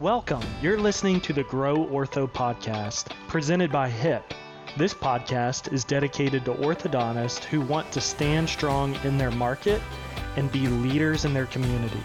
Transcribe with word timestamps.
Welcome. 0.00 0.42
You're 0.62 0.78
listening 0.78 1.20
to 1.20 1.34
the 1.34 1.44
Grow 1.44 1.76
Ortho 1.76 2.26
podcast, 2.26 3.08
presented 3.28 3.70
by 3.70 3.90
HIP. 3.90 4.32
This 4.78 4.94
podcast 4.94 5.74
is 5.74 5.84
dedicated 5.84 6.46
to 6.46 6.54
orthodontists 6.54 7.44
who 7.44 7.60
want 7.60 7.92
to 7.92 8.00
stand 8.00 8.48
strong 8.48 8.94
in 9.04 9.18
their 9.18 9.30
market 9.30 9.82
and 10.36 10.50
be 10.50 10.68
leaders 10.68 11.26
in 11.26 11.34
their 11.34 11.44
community. 11.44 12.00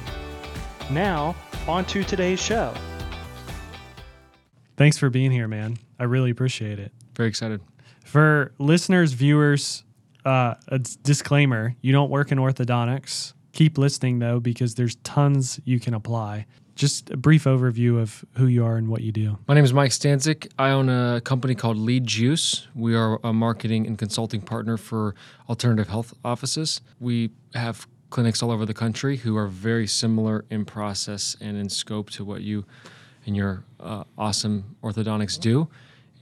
Now, 0.92 1.38
on 1.70 1.86
to 1.86 2.04
today's 2.04 2.42
show. 2.42 2.73
Thanks 4.76 4.98
for 4.98 5.10
being 5.10 5.32
here, 5.32 5.48
man. 5.48 5.78
I 5.98 6.04
really 6.04 6.32
appreciate 6.32 6.80
it. 6.80 6.92
Very 7.16 7.30
excited. 7.30 7.62
For 8.04 8.52
listeners, 8.60 9.14
viewers, 9.14 9.86
uh, 10.26 10.56
a 10.68 10.80
disclaimer 10.80 11.78
you 11.80 11.94
don't 11.94 12.10
work 12.10 12.34
in 12.34 12.40
orthodontics. 12.40 13.32
Keep 13.54 13.78
listening 13.78 14.20
though, 14.20 14.42
because 14.42 14.76
there's 14.76 14.96
tons 14.96 15.62
you 15.64 15.80
can 15.80 15.94
apply. 15.94 16.46
Just 16.76 17.09
a 17.09 17.17
brief 17.17 17.45
overview 17.45 18.02
of 18.02 18.26
who 18.38 18.48
you 18.48 18.66
are 18.66 18.75
and 18.75 18.89
what 18.89 19.02
you 19.02 19.12
do. 19.12 19.38
My 19.47 19.53
name 19.53 19.63
is 19.63 19.73
Mike 19.73 19.91
Stanzyk. 19.91 20.52
I 20.59 20.71
own 20.71 20.89
a 20.89 21.21
company 21.21 21.55
called 21.55 21.77
Lead 21.77 22.05
Juice. 22.05 22.67
We 22.75 22.95
are 22.95 23.20
a 23.23 23.31
marketing 23.31 23.88
and 23.88 23.97
consulting 23.97 24.41
partner 24.41 24.75
for 24.75 25.16
alternative 25.49 25.88
health 25.88 26.13
offices. 26.25 26.81
We 26.99 27.31
have 27.53 27.88
clinics 28.09 28.43
all 28.43 28.52
over 28.52 28.66
the 28.66 28.73
country 28.73 29.16
who 29.17 29.38
are 29.38 29.47
very 29.47 29.88
similar 29.88 30.43
in 30.49 30.66
process 30.66 31.38
and 31.39 31.55
in 31.57 31.69
scope 31.69 32.09
to 32.11 32.25
what 32.25 32.41
you 32.41 32.66
and 33.25 33.38
your 33.38 33.63
uh, 33.80 34.03
awesome 34.17 34.75
orthodontics 34.83 35.39
do. 35.39 35.69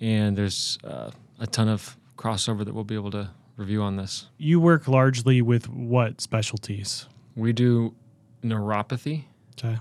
And 0.02 0.38
there's 0.38 0.78
uh, 0.84 1.10
a 1.40 1.48
ton 1.48 1.68
of 1.68 1.98
crossover 2.16 2.64
that 2.64 2.74
we'll 2.74 2.84
be 2.84 2.96
able 2.96 3.12
to 3.12 3.30
review 3.58 3.82
on 3.82 3.98
this. 3.98 4.28
You 4.38 4.60
work 4.60 4.88
largely 4.88 5.42
with 5.42 5.68
what 5.68 6.22
specialties? 6.22 7.08
We 7.36 7.54
do 7.54 7.96
neuropathy 8.44 9.26
Okay. 9.58 9.78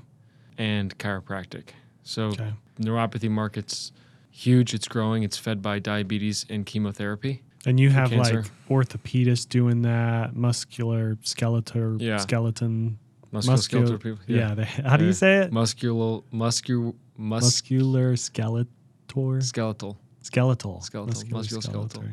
And 0.59 0.97
chiropractic. 0.98 1.69
So 2.02 2.27
Okay. 2.29 2.52
neuropathy 2.80 3.30
market's 3.30 3.92
huge. 4.30 4.75
It's 4.75 4.88
growing. 4.88 5.23
It's 5.23 5.36
fed 5.36 5.62
by 5.62 5.78
diabetes 5.78 6.47
and 6.50 6.64
chemotherapy. 6.67 7.42
And 7.64 7.78
you 7.78 7.91
have 7.91 8.11
cancer. 8.11 8.42
like 8.42 8.50
orthopedists 8.69 9.48
doing 9.48 9.83
that, 9.83 10.34
muscular 10.34 11.17
skeletal 11.22 12.00
Yeah. 12.03 12.17
skeleton. 12.19 12.98
Musculoskeletal 13.33 14.00
people. 14.03 14.19
Yeah. 14.27 14.55
they, 14.55 14.64
how 14.64 14.97
do 14.97 15.05
you 15.06 15.12
say 15.14 15.39
it? 15.39 15.53
Musculo, 15.53 16.25
muscu, 16.33 16.94
mus, 17.16 17.42
Muscular 17.44 18.14
skeletor. 18.14 19.42
skeletal, 19.42 19.97
Skeletal. 20.20 20.81
Skeletal. 20.83 21.06
Muscular 21.06 21.42
Musculoskeletal. 21.42 21.62
skeletal. 21.62 22.05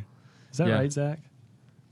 Is 0.52 0.58
that 0.58 0.68
Yeah. 0.68 0.74
right, 0.76 0.92
Zach? 0.92 1.20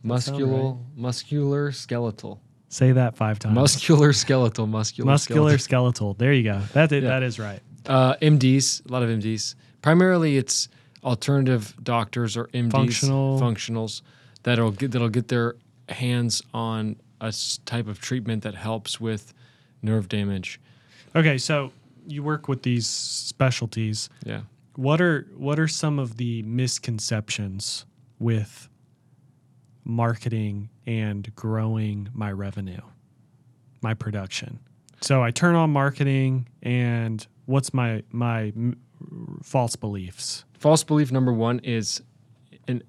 muscular, 0.04 0.78
muscular 0.95 1.72
skeletal, 1.72 2.39
Say 2.70 2.92
that 2.92 3.16
five 3.16 3.40
times. 3.40 3.56
muscular 3.56 4.12
skeletal, 4.14 4.68
muscular, 4.68 5.10
muscular 5.12 5.58
skeletal. 5.58 5.60
skeletal. 5.60 6.14
There 6.16 6.34
you 6.34 6.44
go. 6.44 6.60
That 6.73 6.92
is, 6.92 7.04
Yeah. 7.04 7.10
that 7.10 7.23
is 7.23 7.40
right. 7.40 7.62
Uh, 7.86 8.16
MDs, 8.22 8.86
a 8.88 8.92
lot 8.92 9.04
of 9.04 9.10
MDs. 9.10 9.56
Primarily, 9.82 10.36
it's 10.38 10.68
alternative 11.04 11.73
doctors 11.82 12.36
or 12.36 12.48
MDs, 12.54 12.72
Functional. 12.72 13.40
functionals 13.40 14.02
that'll 14.44 14.72
get 14.72 14.92
that'll 14.92 15.08
get 15.10 15.30
their 15.30 15.56
hands 15.88 16.42
on 16.54 16.98
a 17.22 17.34
type 17.66 17.88
of 17.88 18.00
treatment 18.02 18.44
that 18.44 18.56
helps 18.56 19.00
with 19.00 19.34
nerve 19.82 20.10
damage. 20.10 20.60
Okay, 21.16 21.38
so 21.38 21.72
you 22.06 22.22
work 22.23 22.50
with 22.50 22.64
these 22.64 22.86
specialties. 22.88 24.10
Yeah. 24.26 24.42
What 24.76 25.00
are 25.00 25.28
what 25.38 25.58
are 25.60 25.68
some 25.70 25.98
of 26.00 26.18
the 26.18 26.42
misconceptions 26.44 27.86
with 28.20 28.68
marketing 29.88 30.69
and 30.85 31.33
growing 31.35 32.09
my 32.13 32.31
revenue, 32.31 32.81
my 33.81 33.93
production? 33.93 34.59
So 35.02 35.23
I 35.23 35.31
turn 35.31 35.55
on 35.55 35.69
marketing, 35.71 36.47
and 36.61 37.25
what's 37.45 37.73
my 37.73 38.03
my 38.11 38.52
m- 38.55 38.80
false 39.41 39.75
beliefs? 39.75 40.43
False 40.59 40.83
belief 40.83 41.11
number 41.11 41.31
one 41.31 41.59
is 41.59 42.02
an 42.67 42.83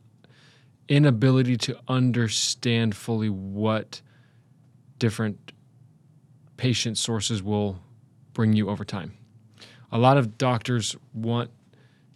inability 0.88 1.56
to 1.56 1.78
understand 1.86 2.96
fully 2.96 3.28
what 3.28 4.00
different 4.98 5.52
patient 6.56 6.98
sources 6.98 7.42
will 7.42 7.78
bring 8.32 8.54
you 8.54 8.68
over 8.68 8.84
time. 8.84 9.12
A 9.92 9.98
lot 9.98 10.16
of 10.16 10.36
doctors 10.36 10.96
want 11.14 11.50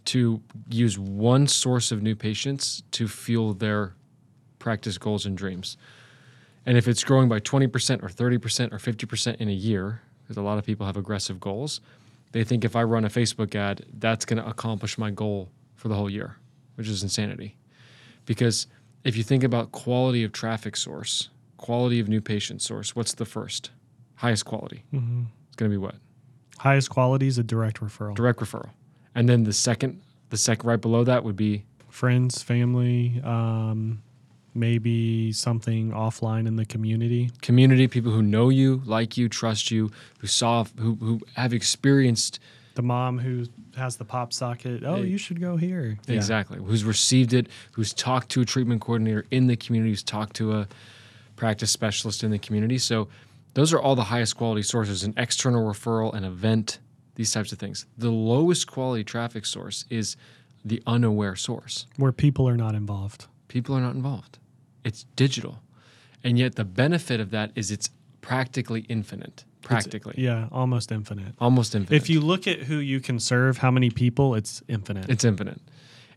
to 0.07 0.43
use 0.69 0.99
one 0.99 1.47
source 1.47 1.93
of 1.93 2.03
new 2.03 2.17
patients 2.17 2.83
to 2.93 3.07
fuel 3.07 3.55
their 3.55 3.95
practice 4.63 4.97
goals 4.97 5.27
and 5.27 5.37
dreams. 5.37 5.77
And 6.65 6.79
if 6.79 6.87
it's 6.89 7.03
growing 7.03 7.29
by 7.29 7.41
20% 7.41 7.67
or 8.03 8.09
30% 8.09 8.73
or 8.73 8.79
50% 8.79 9.37
in 9.37 9.49
a 9.49 9.53
year, 9.53 10.01
because 10.23 10.37
a 10.37 10.43
lot 10.43 10.57
of 10.57 10.65
people 10.65 10.87
have 10.87 10.97
aggressive 10.97 11.41
goals, 11.41 11.81
they 12.31 12.45
think 12.45 12.65
if 12.65 12.77
I 12.77 12.85
run 12.85 13.05
a 13.05 13.09
Facebook 13.09 13.55
ad, 13.55 13.85
that's 13.99 14.25
going 14.25 14.41
to 14.43 14.49
accomplish 14.49 14.97
my 14.97 15.11
goal 15.11 15.51
for 15.75 15.89
the 15.89 15.97
whole 15.97 16.09
year, 16.09 16.37
which 16.77 16.89
is 16.89 17.03
insanity. 17.03 17.57
Because 18.25 18.69
if 19.05 19.17
you 19.17 19.25
think 19.25 19.43
about 19.43 19.73
quality 19.73 20.23
of 20.23 20.33
traffic 20.33 20.77
source, 20.77 21.29
quality 21.59 21.99
of 21.99 22.09
new 22.09 22.21
patient 22.21 22.63
source, 22.63 22.95
what's 22.95 23.15
the 23.15 23.27
first? 23.27 23.73
Highest 24.15 24.45
quality. 24.45 24.85
Mm-hmm. 24.95 25.25
It's 25.49 25.57
going 25.57 25.71
to 25.71 25.75
be 25.75 25.79
what? 25.79 25.97
Highest 26.59 26.89
quality 26.89 27.27
is 27.27 27.37
a 27.37 27.43
direct 27.43 27.81
referral. 27.81 28.15
Direct 28.15 28.39
referral. 28.39 28.71
And 29.17 29.29
then 29.29 29.43
the 29.43 29.53
second, 29.53 30.01
the 30.31 30.37
second 30.37 30.69
right 30.69 30.81
below 30.81 31.03
that 31.03 31.25
would 31.25 31.37
be 31.37 31.65
Friends, 31.93 32.43
family, 32.43 33.21
um, 33.23 34.03
maybe 34.55 35.33
something 35.33 35.91
offline 35.93 36.47
in 36.47 36.57
the 36.57 36.65
community. 36.65 37.31
community, 37.41 37.89
people 37.89 38.13
who 38.13 38.23
know 38.23 38.49
you, 38.49 38.83
like 38.85 39.17
you, 39.17 39.29
trust 39.29 39.71
you, 39.71 39.91
who 40.19 40.27
saw, 40.27 40.65
who, 40.79 40.95
who 40.97 41.21
have 41.35 41.53
experienced 41.53 42.39
The 42.75 42.83
mom 42.83 43.19
who 43.19 43.45
has 43.77 43.97
the 43.97 44.05
pop 44.05 44.33
socket. 44.33 44.83
Oh, 44.85 44.97
Hey. 44.97 45.07
you 45.09 45.19
should 45.19 45.41
go 45.41 45.57
here. 45.57 45.99
Yeah. 46.07 46.17
Exactly. 46.17 46.59
Who's 46.59 46.85
received 46.85 47.33
it, 47.35 47.49
who's 47.73 47.93
talked 47.93 48.31
to 48.31 48.41
a 48.41 48.45
treatment 48.45 48.81
coordinator 48.81 49.25
in 49.31 49.47
the 49.47 49.57
community, 49.57 49.91
who's 49.93 50.03
talked 50.03 50.37
to 50.37 50.53
a 50.55 50.69
practice 51.37 51.71
specialist 51.71 52.23
in 52.25 52.31
the 52.31 52.39
community. 52.39 52.79
So 52.79 53.09
those 53.55 53.73
are 53.73 53.81
all 53.81 53.95
the 53.95 54.05
highest 54.05 54.37
quality 54.37 54.63
sources 54.63 55.03
an 55.05 55.13
external 55.17 55.63
referral, 55.71 56.15
an 56.15 56.25
event, 56.25 56.79
these 57.15 57.31
types 57.33 57.53
of 57.53 57.59
things. 57.59 57.85
The 57.99 58.11
lowest 58.11 58.67
quality 58.67 59.05
traffic 59.05 59.45
source 59.45 59.85
is 59.91 60.17
the 60.65 60.83
unaware 60.87 61.37
source. 61.37 61.87
Where 61.97 62.13
people 62.13 62.49
are 62.49 62.57
not 62.57 62.75
involved. 62.75 63.27
People 63.49 63.77
are 63.77 63.81
not 63.81 63.95
involved. 63.95 64.39
It's 64.85 65.05
digital. 65.17 65.61
And 66.25 66.39
yet 66.39 66.57
the 66.57 66.65
benefit 66.65 67.21
of 67.21 67.31
that 67.31 67.51
is 67.55 67.71
it's 67.71 67.91
practically 68.21 68.81
infinite. 68.89 69.45
Practically. 69.63 70.15
Yeah, 70.17 70.49
almost 70.51 70.91
infinite. 70.91 71.35
Almost 71.41 71.75
infinite. 71.75 71.97
If 71.97 72.11
you 72.11 72.21
look 72.21 72.47
at 72.47 72.61
who 72.61 72.79
you 72.79 73.01
can 73.01 73.19
serve, 73.19 73.59
how 73.59 73.71
many 73.71 73.91
people, 73.91 74.35
it's 74.35 74.63
infinite. 74.69 75.09
It's 75.09 75.25
infinite. 75.25 75.61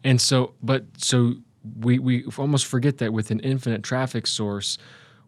And 0.04 0.20
so, 0.20 0.54
but 0.64 0.86
so 0.98 1.36
we, 1.80 2.00
we 2.00 2.26
almost 2.38 2.66
forget 2.66 2.98
that 3.00 3.14
with 3.14 3.32
an 3.32 3.40
infinite 3.42 3.84
traffic 3.84 4.28
source, 4.28 4.78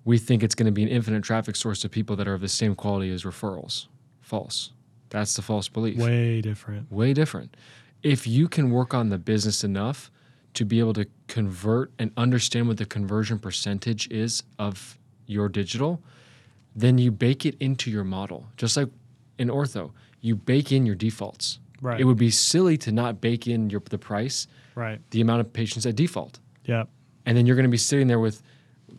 we 0.05 0.17
think 0.17 0.43
it's 0.43 0.55
going 0.55 0.65
to 0.65 0.71
be 0.71 0.83
an 0.83 0.89
infinite 0.89 1.23
traffic 1.23 1.55
source 1.55 1.83
of 1.83 1.91
people 1.91 2.15
that 2.15 2.27
are 2.27 2.33
of 2.33 2.41
the 2.41 2.47
same 2.47 2.75
quality 2.75 3.11
as 3.11 3.23
referrals. 3.23 3.87
False. 4.21 4.71
That's 5.09 5.35
the 5.35 5.41
false 5.41 5.67
belief. 5.67 5.97
Way 5.97 6.41
different. 6.41 6.91
Way 6.91 7.13
different. 7.13 7.55
If 8.03 8.27
you 8.27 8.47
can 8.47 8.71
work 8.71 8.93
on 8.93 9.09
the 9.09 9.17
business 9.17 9.63
enough 9.63 10.11
to 10.57 10.65
be 10.65 10.79
able 10.79 10.93
to 10.93 11.05
convert 11.27 11.91
and 11.99 12.11
understand 12.17 12.67
what 12.67 12.77
the 12.77 12.85
conversion 12.85 13.37
percentage 13.37 14.09
is 14.09 14.41
of 14.57 14.97
your 15.27 15.47
digital, 15.49 16.01
then 16.75 16.97
you 16.97 17.11
bake 17.11 17.45
it 17.45 17.55
into 17.59 17.91
your 17.91 18.03
model. 18.03 18.47
Just 18.57 18.75
like 18.75 18.89
in 19.37 19.49
ortho, 19.49 19.91
you 20.21 20.35
bake 20.35 20.71
in 20.71 20.83
your 20.83 20.95
defaults. 20.95 21.59
Right. 21.79 21.99
It 21.99 22.05
would 22.05 22.17
be 22.17 22.31
silly 22.31 22.75
to 22.79 22.91
not 22.91 23.21
bake 23.21 23.47
in 23.47 23.69
your 23.69 23.81
the 23.87 23.99
price, 23.99 24.47
right. 24.73 24.99
the 25.11 25.21
amount 25.21 25.41
of 25.41 25.53
patients 25.53 25.85
at 25.85 25.95
default, 25.95 26.39
Yep. 26.65 26.89
and 27.27 27.37
then 27.37 27.45
you're 27.45 27.55
going 27.55 27.71
to 27.71 27.71
be 27.71 27.77
sitting 27.77 28.07
there 28.07 28.19
with 28.19 28.41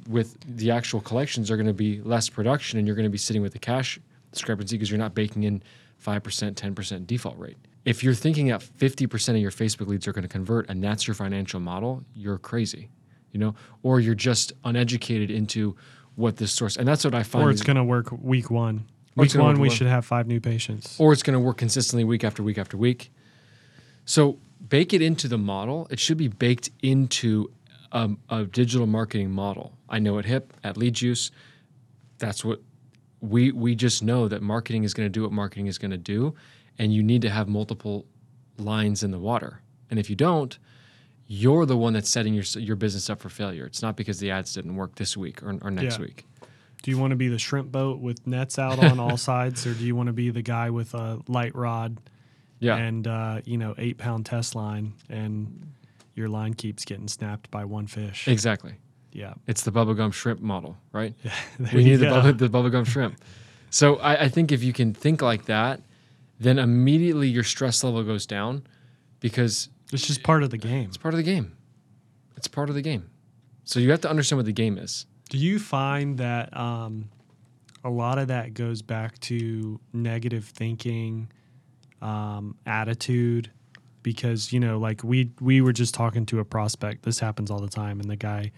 with 0.09 0.37
the 0.57 0.71
actual 0.71 1.01
collections 1.01 1.51
are 1.51 1.57
going 1.57 1.67
to 1.67 1.73
be 1.75 2.01
less 2.03 2.29
production, 2.29 2.79
and 2.79 2.87
you're 2.87 2.95
going 2.97 3.05
to 3.05 3.11
be 3.11 3.19
sitting 3.19 3.43
with 3.43 3.53
the 3.53 3.59
cash 3.59 3.99
discrepancy 4.33 4.77
because 4.77 4.91
you're 4.91 4.99
not 4.99 5.15
baking 5.15 5.43
in 5.43 5.61
five 5.97 6.23
percent, 6.23 6.57
ten 6.57 6.73
percent 6.75 7.07
default 7.09 7.37
rate. 7.37 7.57
If 7.89 8.05
you're 8.05 8.15
thinking 8.15 8.49
that 8.49 8.61
50% 8.61 9.31
of 9.31 9.37
your 9.37 9.51
Facebook 9.51 9.87
leads 9.87 10.07
are 10.07 10.13
going 10.13 10.23
to 10.23 10.29
convert 10.29 10.69
and 10.69 10.85
that's 10.85 11.07
your 11.07 11.15
financial 11.15 11.59
model, 11.59 12.05
you're 12.15 12.37
crazy, 12.37 12.91
you 13.33 13.41
know, 13.41 13.55
or 13.83 13.99
you're 13.99 14.15
just 14.15 14.53
uneducated 14.65 15.31
into 15.31 15.75
what 16.15 16.37
this 16.37 16.53
source. 16.53 16.77
And 16.77 16.87
that's 16.87 17.03
what 17.03 17.15
I 17.15 17.23
find. 17.23 17.47
Or 17.47 17.51
it's 17.51 17.63
going 17.63 17.77
to 17.77 17.85
work 17.85 18.11
week 18.13 18.51
one. 18.51 18.85
Week 19.17 19.35
one, 19.35 19.59
we 19.59 19.71
should 19.71 19.87
have 19.87 20.05
five 20.05 20.27
new 20.27 20.39
patients. 20.39 21.01
or 21.01 21.13
it's 21.15 21.23
going 21.23 21.33
to 21.33 21.41
work 21.41 21.57
consistently 21.57 22.05
week 22.05 22.25
after 22.25 22.43
week 22.43 22.59
after 22.59 22.77
week. 22.77 23.11
So 24.05 24.39
bake 24.69 24.93
it 24.93 25.01
into 25.01 25.27
the 25.27 25.39
model. 25.39 25.89
It 25.91 25.99
should 25.99 26.19
be 26.19 26.29
baked 26.29 26.71
into 26.83 27.51
um, 27.93 28.19
a 28.29 28.45
digital 28.45 28.87
marketing 28.87 29.31
model. 29.31 29.73
I 29.89 29.99
know 29.99 30.19
at 30.19 30.27
HIP, 30.27 30.53
at 30.63 30.77
Lead 30.77 30.95
Juice, 30.95 31.31
that's 32.19 32.45
what 32.45 32.61
we 33.21 33.51
we 33.51 33.75
just 33.75 34.03
know 34.03 34.29
that 34.29 34.43
marketing 34.43 34.85
is 34.85 34.95
going 34.95 35.07
to 35.07 35.11
do 35.11 35.23
what 35.23 35.33
marketing 35.33 35.67
is 35.67 35.79
going 35.79 35.91
to 35.91 35.97
do, 35.97 36.35
and 36.79 36.93
you 36.93 37.03
need 37.03 37.23
to 37.23 37.31
have 37.31 37.49
multiple 37.49 38.07
lines 38.59 39.03
in 39.03 39.11
the 39.11 39.19
water. 39.19 39.61
And 39.91 39.99
if 39.99 40.11
you 40.11 40.17
don't, 40.17 40.59
you're 41.27 41.67
the 41.67 41.77
one 41.77 41.93
that's 41.93 42.09
setting 42.09 42.35
your 42.35 42.45
your 42.59 42.77
business 42.77 43.11
up 43.11 43.21
for 43.21 43.29
failure. 43.29 43.67
It's 43.67 43.83
not 43.83 43.97
because 43.97 44.19
the 44.19 44.31
ads 44.31 44.55
didn't 44.55 44.77
work 44.77 44.95
this 44.97 45.17
week 45.17 45.43
or, 45.43 45.59
or 45.63 45.71
next 45.71 45.97
Yeah. 45.99 46.05
week. 46.07 46.25
Do 46.83 46.91
you 46.93 46.99
want 46.99 47.11
to 47.11 47.17
be 47.17 47.29
the 47.29 47.39
shrimp 47.39 47.73
boat 47.73 47.99
with 48.01 48.27
nets 48.27 48.59
out 48.59 48.79
on 48.79 49.01
all 49.01 49.17
sides, 49.31 49.67
or 49.67 49.75
do 49.75 49.85
you 49.85 49.97
want 49.97 50.07
to 50.07 50.13
be 50.13 50.31
the 50.31 50.43
guy 50.43 50.71
with 50.71 50.95
a 50.95 51.19
light 51.27 51.55
rod 51.55 51.99
Yeah. 52.61 52.77
and 52.77 53.07
uh, 53.07 53.41
you 53.45 53.59
know 53.59 53.75
eight 53.79 53.99
pound 53.99 54.27
test 54.27 54.55
line, 54.55 54.95
and 55.11 55.73
your 56.15 56.29
line 56.29 56.55
keeps 56.55 56.85
getting 56.85 57.09
snapped 57.09 57.51
by 57.51 57.65
one 57.65 57.87
fish. 57.89 58.27
Exactly. 58.29 58.75
yeah, 59.13 59.35
It's 59.47 59.63
the 59.63 59.71
bubblegum 59.73 60.13
shrimp 60.13 60.41
model, 60.41 60.77
right? 60.93 61.15
There 61.59 61.71
we 61.75 61.85
need 61.85 61.97
the, 61.97 62.07
bubble, 62.07 62.33
the 62.33 62.49
bubblegum 62.49 62.87
shrimp. 62.87 63.17
So 63.71 63.97
I, 63.97 64.25
I 64.25 64.29
think 64.29 64.51
if 64.53 64.63
you 64.63 64.73
can 64.73 64.95
think 64.95 65.21
like 65.23 65.45
that, 65.47 65.81
then 66.41 66.59
immediately 66.59 67.29
your 67.29 67.45
stress 67.45 67.83
level 67.85 68.03
goes 68.05 68.27
down 68.27 68.63
because 69.21 69.69
It's 69.93 70.07
just 70.07 70.23
part 70.23 70.43
of 70.43 70.51
the 70.51 70.59
game. 70.59 70.87
it's 70.89 70.97
part 70.97 71.15
of 71.15 71.19
the 71.19 71.25
game. 71.25 71.57
It's 72.37 72.49
part 72.49 72.69
of 72.69 72.75
the 72.75 72.83
game. 72.83 73.11
So 73.65 73.81
you 73.81 73.91
have 73.91 74.01
to 74.03 74.11
understand 74.11 74.39
what 74.39 74.47
the 74.47 74.53
game 74.53 74.79
is. 74.79 75.07
Do 75.29 75.37
you 75.39 75.59
find 75.59 76.17
that 76.19 76.57
um, 76.57 77.11
a 77.85 77.91
lot 77.91 78.19
of 78.19 78.29
that 78.29 78.55
goes 78.55 78.81
back 78.81 79.19
to 79.21 79.79
negative 79.93 80.45
thinking, 80.45 81.31
um, 82.01 82.57
attitude? 82.67 83.51
Because 84.03 84.53
you 84.53 84.61
know, 84.61 84.79
like 84.79 85.03
we 85.05 85.33
we 85.41 85.61
were 85.61 85.73
just 85.73 85.93
talking 85.95 86.25
to 86.27 86.39
a 86.39 86.45
prospect. 86.45 87.03
This 87.03 87.19
happens 87.19 87.51
all 87.51 87.59
the 87.61 87.69
time, 87.69 88.01
and 88.01 88.09
the 88.09 88.17
guy, 88.17 88.53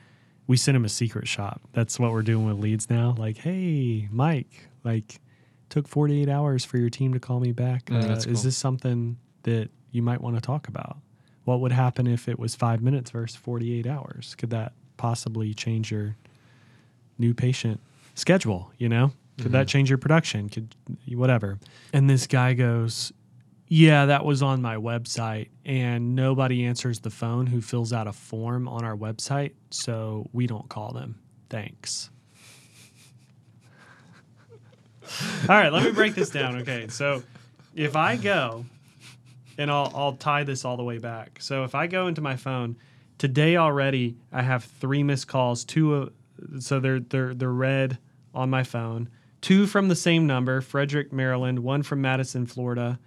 we 0.46 0.56
sent 0.56 0.76
him 0.76 0.84
a 0.84 0.88
secret 0.88 1.26
shop. 1.26 1.60
That's 1.72 1.98
what 1.98 2.12
we're 2.12 2.22
doing 2.22 2.44
with 2.46 2.58
leads 2.60 2.88
now. 2.90 3.14
Like, 3.18 3.38
hey, 3.38 4.06
Mike, 4.12 4.68
like, 4.84 5.20
took 5.70 5.88
48 5.88 6.28
hours 6.28 6.64
for 6.64 6.76
your 6.78 6.90
team 6.90 7.14
to 7.14 7.20
call 7.20 7.40
me 7.40 7.52
back. 7.52 7.86
Mm, 7.86 8.02
Uh, 8.04 8.06
that's 8.08 8.26
Is 8.26 8.42
this 8.42 8.56
something 8.56 9.16
that 9.44 9.70
you 9.92 10.02
might 10.02 10.20
want 10.20 10.36
to 10.36 10.40
talk 10.42 10.68
about? 10.68 10.98
What 11.44 11.60
would 11.60 11.72
happen 11.72 12.06
if 12.06 12.28
it 12.28 12.38
was 12.38 12.54
five 12.54 12.82
minutes 12.82 13.10
versus 13.10 13.36
48 13.36 13.86
hours? 13.86 14.34
Could 14.36 14.50
that 14.50 14.72
possibly 14.98 15.54
change 15.54 15.90
your 15.90 16.16
new 17.18 17.32
patient 17.32 17.80
schedule? 18.14 18.70
You 18.78 18.88
know, 18.90 19.12
could 19.38 19.52
that 19.52 19.66
change 19.68 19.88
your 19.88 19.96
production? 19.98 20.48
Could 20.50 20.74
whatever? 21.08 21.58
And 21.94 22.10
this 22.10 22.26
guy 22.26 22.52
goes, 22.52 23.10
Yeah, 23.68 24.04
that 24.06 24.24
was 24.24 24.42
on 24.42 24.60
my 24.60 24.76
website, 24.76 25.48
and 25.64 26.14
nobody 26.14 26.64
answers 26.66 27.00
the 27.00 27.10
phone 27.10 27.46
who 27.46 27.60
fills 27.62 27.92
out 27.92 28.06
a 28.06 28.12
form 28.12 28.68
on 28.68 28.84
our 28.84 28.96
website, 28.96 29.52
so 29.70 30.28
we 30.32 30.46
don't 30.46 30.68
call 30.68 30.92
them. 30.92 31.18
Thanks. 31.48 32.10
All 35.48 35.56
right, 35.56 35.72
let 35.72 35.84
me 35.84 35.90
break 35.90 36.14
this 36.14 36.30
down. 36.30 36.56
Okay, 36.58 36.88
so 36.88 37.22
if 37.74 37.96
I 37.96 38.16
go, 38.16 38.64
and 39.58 39.70
I'll 39.70 39.92
I'll 39.94 40.14
tie 40.14 40.44
this 40.44 40.64
all 40.64 40.76
the 40.76 40.84
way 40.84 40.98
back. 40.98 41.38
So 41.40 41.64
if 41.64 41.74
I 41.74 41.86
go 41.86 42.06
into 42.06 42.20
my 42.20 42.36
phone 42.36 42.76
today 43.18 43.56
already, 43.56 44.16
I 44.32 44.42
have 44.42 44.64
three 44.64 45.02
missed 45.02 45.28
calls. 45.28 45.64
Two, 45.64 45.94
uh, 45.94 46.60
so 46.60 46.80
they're 46.80 47.00
they're 47.00 47.34
they're 47.34 47.52
red 47.52 47.98
on 48.34 48.50
my 48.50 48.62
phone. 48.62 49.08
Two 49.40 49.66
from 49.66 49.88
the 49.88 49.96
same 49.96 50.26
number, 50.26 50.60
Frederick, 50.60 51.12
Maryland. 51.12 51.60
One 51.60 51.82
from 51.82 52.00
Madison, 52.00 52.46
Florida. 52.46 52.98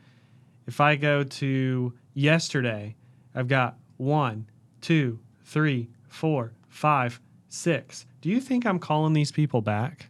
If 0.67 0.79
I 0.79 0.95
go 0.95 1.23
to 1.23 1.93
yesterday, 2.13 2.95
I've 3.35 3.47
got 3.47 3.77
one, 3.97 4.47
two, 4.81 5.19
three, 5.43 5.89
four, 6.07 6.53
five, 6.69 7.19
six. 7.49 8.05
Do 8.21 8.29
you 8.29 8.39
think 8.39 8.65
I'm 8.65 8.79
calling 8.79 9.13
these 9.13 9.31
people 9.31 9.61
back? 9.61 10.07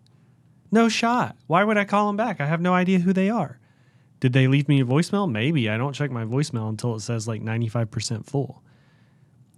No 0.74 0.90
shot. 0.90 1.38
Why 1.46 1.64
would 1.64 1.78
I 1.78 1.86
call 1.86 2.08
them 2.08 2.18
back? 2.18 2.42
I 2.42 2.48
have 2.48 2.60
no 2.60 2.74
idea 2.74 2.98
who 3.00 3.14
they 3.14 3.30
are. 3.30 3.60
Did 4.20 4.34
they 4.34 4.48
leave 4.48 4.68
me 4.68 4.82
a 4.82 4.86
voicemail? 4.86 5.30
Maybe. 5.30 5.70
I 5.70 5.78
don't 5.78 5.94
check 5.94 6.10
my 6.10 6.26
voicemail 6.26 6.68
until 6.68 6.96
it 6.96 7.02
says 7.02 7.28
like 7.28 7.44
95% 7.44 8.26
full. 8.26 8.64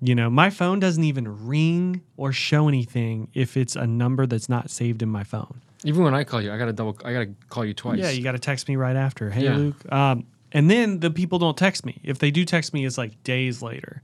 You 0.01 0.13
know, 0.13 0.29
my 0.29 0.50
phone 0.50 0.79
doesn't 0.79 1.03
even 1.03 1.47
ring 1.47 2.01
or 2.17 2.33
show 2.33 2.67
anything 2.67 3.29
if 3.33 3.56
it's 3.56 3.77
a 3.77 3.88
number 3.88 4.25
that's 4.25 4.50
not 4.50 4.69
saved 4.69 5.01
in 5.01 5.07
my 5.09 5.23
phone. 5.23 5.62
Even 5.85 6.03
when 6.03 6.13
I 6.13 6.25
call 6.25 6.41
you, 6.41 6.51
I 6.51 6.57
gotta 6.57 6.73
double. 6.73 6.97
I 7.06 7.13
gotta 7.13 7.29
call 7.47 7.63
you 7.63 7.73
twice. 7.73 8.00
Yeah, 8.00 8.09
you 8.09 8.21
got 8.21 8.33
to 8.33 8.39
text 8.39 8.68
me 8.68 8.75
right 8.75 8.95
after. 8.97 9.29
Hey, 9.29 9.45
Yeah. 9.45 9.56
Luke. 9.56 9.91
Um, 9.94 10.25
and 10.51 10.69
then 10.69 11.00
the 11.00 11.11
people 11.11 11.39
don't 11.39 11.56
text 11.57 11.85
me. 11.85 12.01
If 12.03 12.19
they 12.19 12.29
do 12.29 12.44
text 12.44 12.73
me, 12.73 12.85
it's 12.85 12.97
like 12.97 13.23
days 13.23 13.61
later. 13.61 14.01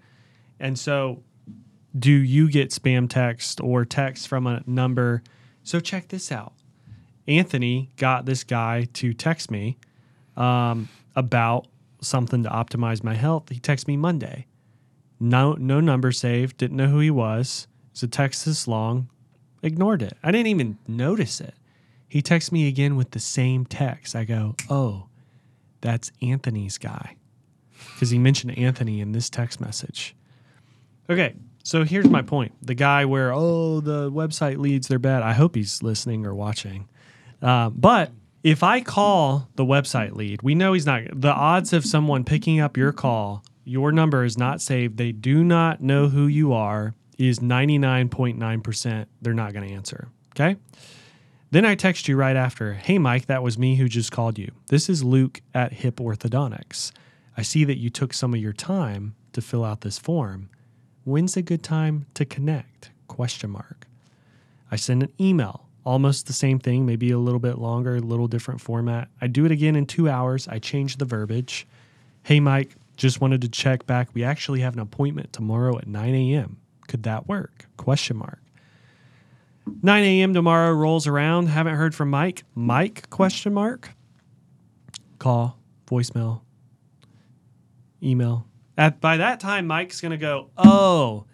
And 0.59 0.79
so, 0.79 1.23
do 1.97 2.11
you 2.11 2.49
get 2.49 2.69
spam 2.69 3.09
text 3.09 3.59
or 3.59 3.83
text 3.83 4.27
from 4.29 4.47
a 4.47 4.63
number? 4.65 5.23
So, 5.63 5.79
check 5.79 6.07
this 6.07 6.31
out. 6.31 6.53
Anthony 7.37 7.89
got 7.97 8.25
this 8.25 8.43
guy 8.43 8.87
to 8.93 9.13
text 9.13 9.49
me 9.51 9.77
um, 10.35 10.89
about 11.15 11.67
something 12.01 12.43
to 12.43 12.49
optimize 12.49 13.03
my 13.03 13.13
health. 13.13 13.49
He 13.49 13.59
texted 13.59 13.87
me 13.87 13.97
Monday. 13.97 14.47
No, 15.19 15.53
no 15.53 15.79
number 15.79 16.11
saved. 16.11 16.57
Didn't 16.57 16.77
know 16.77 16.87
who 16.87 16.99
he 16.99 17.11
was. 17.11 17.67
A 18.01 18.07
text 18.07 18.45
this 18.45 18.67
long. 18.67 19.09
Ignored 19.61 20.01
it. 20.01 20.17
I 20.23 20.31
didn't 20.31 20.47
even 20.47 20.79
notice 20.87 21.39
it. 21.39 21.53
He 22.07 22.21
texts 22.23 22.51
me 22.51 22.67
again 22.67 22.95
with 22.95 23.11
the 23.11 23.19
same 23.19 23.65
text. 23.65 24.15
I 24.15 24.23
go, 24.23 24.55
oh, 24.69 25.05
that's 25.81 26.11
Anthony's 26.21 26.79
guy. 26.79 27.15
Because 27.93 28.09
he 28.09 28.17
mentioned 28.17 28.57
Anthony 28.57 29.01
in 29.01 29.11
this 29.11 29.29
text 29.29 29.61
message. 29.61 30.15
Okay, 31.09 31.35
so 31.63 31.83
here's 31.83 32.09
my 32.09 32.23
point. 32.23 32.53
The 32.65 32.73
guy 32.73 33.05
where, 33.05 33.31
oh, 33.31 33.81
the 33.81 34.11
website 34.11 34.57
leads, 34.57 34.87
they're 34.87 34.97
bad. 34.97 35.21
I 35.21 35.33
hope 35.33 35.55
he's 35.55 35.83
listening 35.83 36.25
or 36.25 36.33
watching. 36.33 36.87
Uh, 37.41 37.69
but 37.69 38.11
if 38.43 38.63
I 38.63 38.81
call 38.81 39.47
the 39.55 39.65
website 39.65 40.15
lead, 40.15 40.41
we 40.41 40.55
know 40.55 40.73
he's 40.73 40.85
not. 40.85 41.03
The 41.13 41.33
odds 41.33 41.73
of 41.73 41.85
someone 41.85 42.23
picking 42.23 42.59
up 42.59 42.77
your 42.77 42.91
call, 42.91 43.43
your 43.63 43.91
number 43.91 44.23
is 44.23 44.37
not 44.37 44.61
saved, 44.61 44.97
they 44.97 45.11
do 45.11 45.43
not 45.43 45.81
know 45.81 46.07
who 46.07 46.27
you 46.27 46.53
are, 46.53 46.93
is 47.17 47.39
99.9%. 47.39 49.05
They're 49.21 49.33
not 49.33 49.53
going 49.53 49.67
to 49.67 49.73
answer. 49.73 50.07
Okay. 50.31 50.57
Then 51.51 51.65
I 51.65 51.75
text 51.75 52.07
you 52.07 52.15
right 52.15 52.35
after, 52.35 52.73
Hey, 52.73 52.97
Mike, 52.97 53.25
that 53.25 53.43
was 53.43 53.57
me 53.57 53.75
who 53.75 53.89
just 53.89 54.11
called 54.11 54.39
you. 54.39 54.51
This 54.67 54.89
is 54.89 55.03
Luke 55.03 55.41
at 55.53 55.73
Hip 55.73 55.97
Orthodontics. 55.97 56.91
I 57.37 57.41
see 57.41 57.63
that 57.65 57.77
you 57.77 57.89
took 57.89 58.13
some 58.13 58.33
of 58.33 58.39
your 58.39 58.53
time 58.53 59.15
to 59.33 59.41
fill 59.41 59.65
out 59.65 59.81
this 59.81 59.99
form. 59.99 60.49
When's 61.03 61.35
a 61.35 61.41
good 61.41 61.63
time 61.63 62.05
to 62.13 62.25
connect? 62.25 62.91
Question 63.07 63.51
mark. 63.51 63.87
I 64.71 64.77
send 64.77 65.03
an 65.03 65.11
email, 65.19 65.67
almost 65.83 66.27
the 66.27 66.33
same 66.33 66.59
thing, 66.59 66.85
maybe 66.85 67.11
a 67.11 67.17
little 67.17 67.39
bit 67.39 67.57
longer, 67.57 67.95
a 67.95 67.99
little 67.99 68.27
different 68.27 68.61
format. 68.61 69.07
I 69.19 69.27
do 69.27 69.45
it 69.45 69.51
again 69.51 69.75
in 69.75 69.85
two 69.85 70.09
hours. 70.09 70.47
I 70.47 70.59
change 70.59 70.97
the 70.97 71.05
verbiage. 71.05 71.67
Hey, 72.23 72.39
Mike, 72.39 72.75
just 72.97 73.21
wanted 73.21 73.41
to 73.41 73.49
check 73.49 73.85
back. 73.85 74.09
We 74.13 74.23
actually 74.23 74.59
have 74.61 74.73
an 74.73 74.79
appointment 74.79 75.33
tomorrow 75.33 75.77
at 75.77 75.87
9 75.87 76.13
a.m. 76.13 76.57
Could 76.87 77.03
that 77.03 77.27
work? 77.27 77.65
Question 77.77 78.17
mark. 78.17 78.39
9 79.81 80.03
a.m. 80.03 80.33
tomorrow 80.33 80.73
rolls 80.73 81.07
around. 81.07 81.47
Haven't 81.47 81.75
heard 81.75 81.95
from 81.95 82.09
Mike. 82.09 82.43
Mike? 82.55 83.09
Question 83.09 83.53
mark. 83.53 83.91
Call, 85.19 85.59
voicemail, 85.87 86.41
email. 88.01 88.47
At 88.77 88.99
by 88.99 89.17
that 89.17 89.39
time, 89.39 89.67
Mike's 89.67 90.01
gonna 90.01 90.17
go. 90.17 90.49
Oh, 90.57 91.25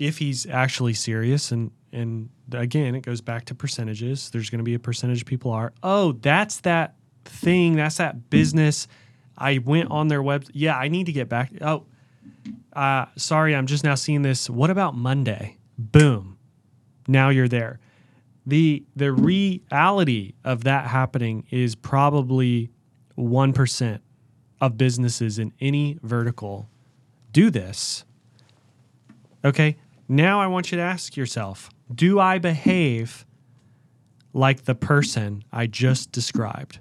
if 0.00 0.18
he's 0.18 0.46
actually 0.46 0.94
serious, 0.94 1.52
and 1.52 1.70
and 1.92 2.30
again, 2.52 2.94
it 2.94 3.00
goes 3.00 3.20
back 3.20 3.46
to 3.46 3.54
percentages. 3.54 4.30
There's 4.30 4.50
gonna 4.50 4.62
be 4.62 4.74
a 4.74 4.78
percentage 4.78 5.22
of 5.22 5.26
people 5.26 5.50
are. 5.50 5.72
Oh, 5.82 6.12
that's 6.12 6.60
that 6.60 6.96
thing. 7.24 7.76
That's 7.76 7.96
that 7.96 8.30
business. 8.30 8.88
I 9.36 9.58
went 9.58 9.90
on 9.90 10.08
their 10.08 10.22
web. 10.22 10.44
Yeah, 10.52 10.76
I 10.76 10.88
need 10.88 11.06
to 11.06 11.12
get 11.12 11.28
back. 11.28 11.52
Oh, 11.60 11.86
uh, 12.72 13.06
sorry, 13.16 13.54
I'm 13.54 13.66
just 13.66 13.84
now 13.84 13.94
seeing 13.94 14.22
this. 14.22 14.50
What 14.50 14.70
about 14.70 14.96
Monday? 14.96 15.58
Boom 15.78 16.38
now 17.08 17.30
you're 17.30 17.48
there. 17.48 17.80
The 18.46 18.84
the 18.94 19.12
reality 19.12 20.34
of 20.44 20.64
that 20.64 20.86
happening 20.86 21.46
is 21.50 21.74
probably 21.74 22.70
1% 23.18 24.00
of 24.60 24.78
businesses 24.78 25.38
in 25.38 25.52
any 25.60 25.98
vertical 26.02 26.68
do 27.32 27.50
this. 27.50 28.04
Okay? 29.44 29.76
Now 30.08 30.40
I 30.40 30.46
want 30.46 30.70
you 30.70 30.76
to 30.76 30.82
ask 30.82 31.16
yourself, 31.16 31.68
do 31.94 32.20
I 32.20 32.38
behave 32.38 33.26
like 34.32 34.64
the 34.64 34.74
person 34.74 35.44
I 35.52 35.66
just 35.66 36.12
described? 36.12 36.80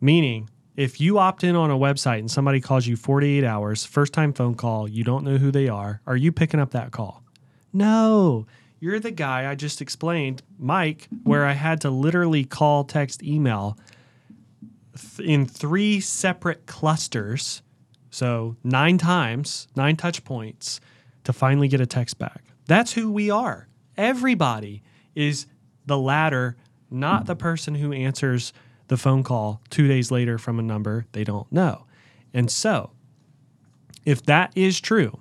Meaning, 0.00 0.50
if 0.76 1.00
you 1.00 1.18
opt 1.18 1.42
in 1.42 1.56
on 1.56 1.70
a 1.70 1.76
website 1.76 2.20
and 2.20 2.30
somebody 2.30 2.60
calls 2.60 2.86
you 2.86 2.96
48 2.96 3.44
hours, 3.44 3.84
first 3.84 4.12
time 4.12 4.32
phone 4.32 4.54
call, 4.54 4.88
you 4.88 5.02
don't 5.02 5.24
know 5.24 5.36
who 5.36 5.50
they 5.50 5.68
are, 5.68 6.00
are 6.06 6.16
you 6.16 6.30
picking 6.30 6.60
up 6.60 6.70
that 6.70 6.92
call? 6.92 7.24
No. 7.72 8.46
You're 8.80 9.00
the 9.00 9.10
guy 9.10 9.50
I 9.50 9.56
just 9.56 9.82
explained, 9.82 10.42
Mike, 10.58 11.08
where 11.24 11.44
I 11.44 11.52
had 11.52 11.80
to 11.80 11.90
literally 11.90 12.44
call, 12.44 12.84
text, 12.84 13.24
email 13.24 13.76
in 15.18 15.46
three 15.46 16.00
separate 16.00 16.66
clusters. 16.66 17.62
So 18.10 18.56
nine 18.62 18.98
times, 18.98 19.68
nine 19.74 19.96
touch 19.96 20.24
points 20.24 20.80
to 21.24 21.32
finally 21.32 21.68
get 21.68 21.80
a 21.80 21.86
text 21.86 22.18
back. 22.18 22.44
That's 22.66 22.92
who 22.92 23.10
we 23.10 23.30
are. 23.30 23.67
Everybody 23.98 24.82
is 25.14 25.46
the 25.84 25.98
latter, 25.98 26.56
not 26.90 27.26
the 27.26 27.36
person 27.36 27.74
who 27.74 27.92
answers 27.92 28.54
the 28.86 28.96
phone 28.96 29.22
call 29.22 29.60
two 29.68 29.86
days 29.86 30.10
later 30.10 30.38
from 30.38 30.58
a 30.58 30.62
number 30.62 31.04
they 31.12 31.24
don't 31.24 31.50
know. 31.52 31.84
And 32.32 32.50
so, 32.50 32.92
if 34.06 34.22
that 34.22 34.52
is 34.54 34.80
true, 34.80 35.20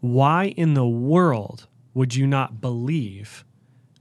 why 0.00 0.46
in 0.56 0.74
the 0.74 0.86
world 0.86 1.68
would 1.94 2.14
you 2.14 2.26
not 2.26 2.60
believe 2.60 3.44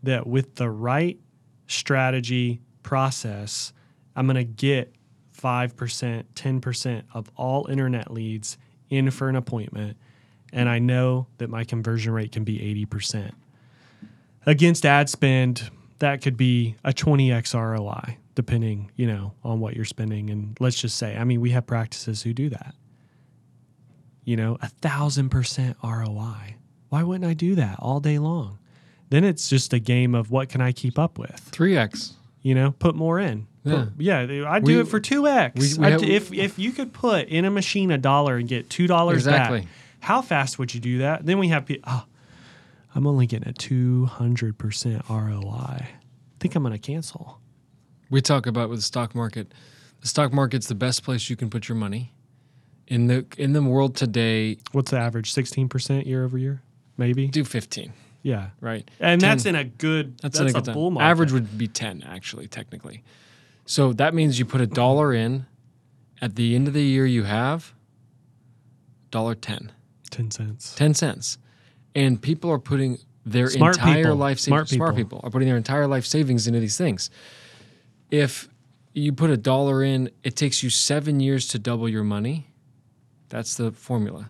that 0.03 0.27
with 0.27 0.55
the 0.55 0.69
right 0.69 1.19
strategy 1.67 2.61
process, 2.83 3.73
I'm 4.15 4.25
going 4.25 4.35
to 4.35 4.43
get 4.43 4.93
5%, 5.39 6.23
10% 6.33 7.03
of 7.13 7.31
all 7.35 7.67
internet 7.69 8.11
leads 8.11 8.57
in 8.89 9.11
for 9.11 9.29
an 9.29 9.35
appointment. 9.35 9.97
And 10.51 10.67
I 10.67 10.79
know 10.79 11.27
that 11.37 11.49
my 11.49 11.63
conversion 11.63 12.11
rate 12.11 12.31
can 12.31 12.43
be 12.43 12.57
80%. 12.89 13.31
Against 14.45 14.85
ad 14.85 15.09
spend, 15.09 15.69
that 15.99 16.21
could 16.21 16.37
be 16.37 16.75
a 16.83 16.91
20x 16.93 17.53
ROI, 17.53 18.17
depending, 18.35 18.91
you 18.95 19.05
know, 19.07 19.33
on 19.43 19.59
what 19.59 19.75
you're 19.75 19.85
spending. 19.85 20.29
And 20.29 20.57
let's 20.59 20.79
just 20.79 20.97
say, 20.97 21.15
I 21.17 21.23
mean, 21.23 21.41
we 21.41 21.51
have 21.51 21.67
practices 21.67 22.21
who 22.23 22.33
do 22.33 22.49
that. 22.49 22.73
You 24.23 24.37
know, 24.37 24.57
a 24.61 24.69
thousand 24.69 25.29
percent 25.29 25.75
ROI. 25.83 26.55
Why 26.89 27.03
wouldn't 27.03 27.29
I 27.29 27.33
do 27.33 27.55
that 27.55 27.77
all 27.79 27.99
day 27.99 28.17
long? 28.19 28.59
Then 29.09 29.23
it's 29.23 29.49
just 29.49 29.73
a 29.73 29.79
game 29.79 30.13
of 30.15 30.29
what 30.31 30.49
can 30.49 30.61
I 30.61 30.71
keep 30.71 30.97
up 30.99 31.17
with? 31.17 31.39
Three 31.39 31.75
x. 31.75 32.13
You 32.41 32.55
know, 32.55 32.71
put 32.71 32.95
more 32.95 33.19
in. 33.19 33.47
Yeah. 33.63 33.85
Put- 33.85 33.89
yeah. 34.01 34.45
I'd 34.47 34.63
do 34.63 34.75
We- 34.75 34.81
it 34.81 34.87
for 34.87 34.99
two 34.99 35.27
x. 35.27 35.59
we- 35.77 35.83
we 35.85 35.91
have- 35.91 36.03
if 36.03 36.31
if 36.31 36.57
you 36.59 36.71
could 36.71 36.93
put 36.93 37.27
in 37.27 37.43
a 37.43 37.51
machine 37.51 37.91
a 37.91 37.97
dollar 37.97 38.37
and 38.37 38.47
get 38.47 38.69
two 38.69 38.87
dollars 38.87 39.25
Exactly. 39.27 39.61
back, 39.61 39.69
how 40.01 40.21
fast 40.21 40.57
would 40.59 40.73
you 40.73 40.79
do 40.79 40.99
that? 40.99 41.25
Then 41.25 41.39
we 41.39 41.49
have 41.49 41.65
people. 41.65 41.83
Oh, 41.87 41.91
ah, 42.03 42.05
I'm 42.95 43.05
only 43.07 43.27
getting 43.27 43.47
a 43.47 43.53
two 43.53 44.05
hundred 44.05 44.57
percent 44.57 45.03
ROI. 45.09 45.43
I 45.81 45.89
think 46.39 46.55
I'm 46.55 46.63
gonna 46.63 46.77
cancel. 46.79 47.39
We 48.09 48.21
talk 48.21 48.47
about 48.47 48.69
with 48.69 48.79
the 48.79 48.83
stock 48.83 49.13
market. 49.13 49.53
The 50.01 50.07
stock 50.07 50.33
market's 50.33 50.67
the 50.67 50.75
best 50.75 51.03
place 51.03 51.29
you 51.29 51.35
can 51.35 51.49
put 51.49 51.67
your 51.69 51.75
money. 51.75 52.13
In 52.87 53.07
the 53.07 53.25
in 53.37 53.53
the 53.53 53.61
world 53.61 53.95
today, 53.95 54.57
What's 54.71 54.91
the 54.91 54.97
average? 54.97 55.31
Sixteen 55.31 55.69
percent 55.69 56.07
year 56.07 56.23
over 56.23 56.37
year, 56.37 56.63
maybe. 56.97 57.27
do 57.27 57.43
fifteen, 57.43 57.93
Yeah, 58.23 58.49
right? 58.61 58.89
and 58.99 59.21
10 59.21 59.29
that's 59.29 59.45
in 59.45 59.55
a 59.55 59.63
good. 59.63 60.17
That's, 60.19 60.39
That's, 60.39 60.39
in 60.39 60.45
a 60.47 60.49
a, 60.49 60.53
good 60.53 60.65
time. 60.65 60.73
bull 60.73 60.89
market. 60.91 61.05
Average 61.07 61.31
would 61.33 61.57
be 61.57 61.67
ten, 61.67 62.01
actually, 62.07 62.47
technically. 62.47 63.03
So 63.65 63.93
that 63.93 64.15
means 64.15 64.39
you 64.39 64.45
put 64.45 64.61
a 64.61 64.67
dollar 64.67 65.13
in. 65.13 65.45
At 66.21 66.35
the 66.35 66.55
end 66.55 66.67
of 66.67 66.73
the 66.73 66.81
year, 66.83 67.05
you 67.05 67.23
have 67.23 67.73
dollar 69.11 69.35
ten. 69.35 69.71
ten 70.09 70.31
cents. 70.31 70.73
10 70.75 70.93
cents. 70.95 71.37
And 71.95 72.21
people 72.21 72.51
are 72.51 72.59
putting 72.59 72.99
their 73.25 73.49
Smart 73.49 73.77
entire 73.77 74.03
people. 74.03 74.15
life 74.15 74.39
savings. 74.39 74.69
Smart 74.69 74.95
people. 74.95 75.17
people 75.17 75.21
are 75.23 75.29
putting 75.29 75.47
their 75.47 75.57
entire 75.57 75.87
life 75.87 76.05
savings 76.05 76.47
into 76.47 76.59
these 76.59 76.77
things. 76.77 77.09
If 78.11 78.49
you 78.93 79.11
put 79.13 79.29
a 79.29 79.37
dollar 79.37 79.83
in, 79.83 80.09
it 80.23 80.35
takes 80.35 80.63
you 80.63 80.69
seven 80.69 81.19
years 81.19 81.47
to 81.49 81.59
double 81.59 81.87
your 81.87 82.03
money. 82.03 82.47
That's 83.29 83.55
the 83.55 83.71
formula. 83.71 84.29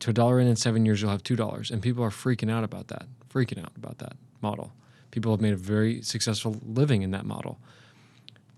To 0.00 0.10
a 0.10 0.12
dollar 0.12 0.40
in 0.40 0.46
in 0.48 0.56
seven 0.56 0.84
years, 0.86 1.00
you'll 1.02 1.10
have 1.10 1.22
two 1.22 1.36
dollars, 1.36 1.70
and 1.70 1.82
people 1.82 2.02
are 2.02 2.10
freaking 2.10 2.50
out 2.50 2.64
about 2.64 2.88
that. 2.88 3.06
Freaking 3.32 3.62
out 3.62 3.72
about 3.76 3.98
that 3.98 4.14
model. 4.40 4.72
People 5.10 5.32
have 5.32 5.40
made 5.40 5.52
a 5.52 5.56
very 5.56 6.02
successful 6.02 6.56
living 6.64 7.02
in 7.02 7.10
that 7.10 7.24
model. 7.26 7.58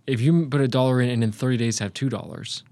If 0.07 0.21
you 0.21 0.47
put 0.47 0.61
a 0.61 0.69
dollar 0.69 1.01
in 1.01 1.11
and 1.11 1.25
in 1.25 1.33
30 1.33 1.57
days 1.57 1.79
have 1.81 1.93
two 1.95 2.09
dollars, 2.09 2.63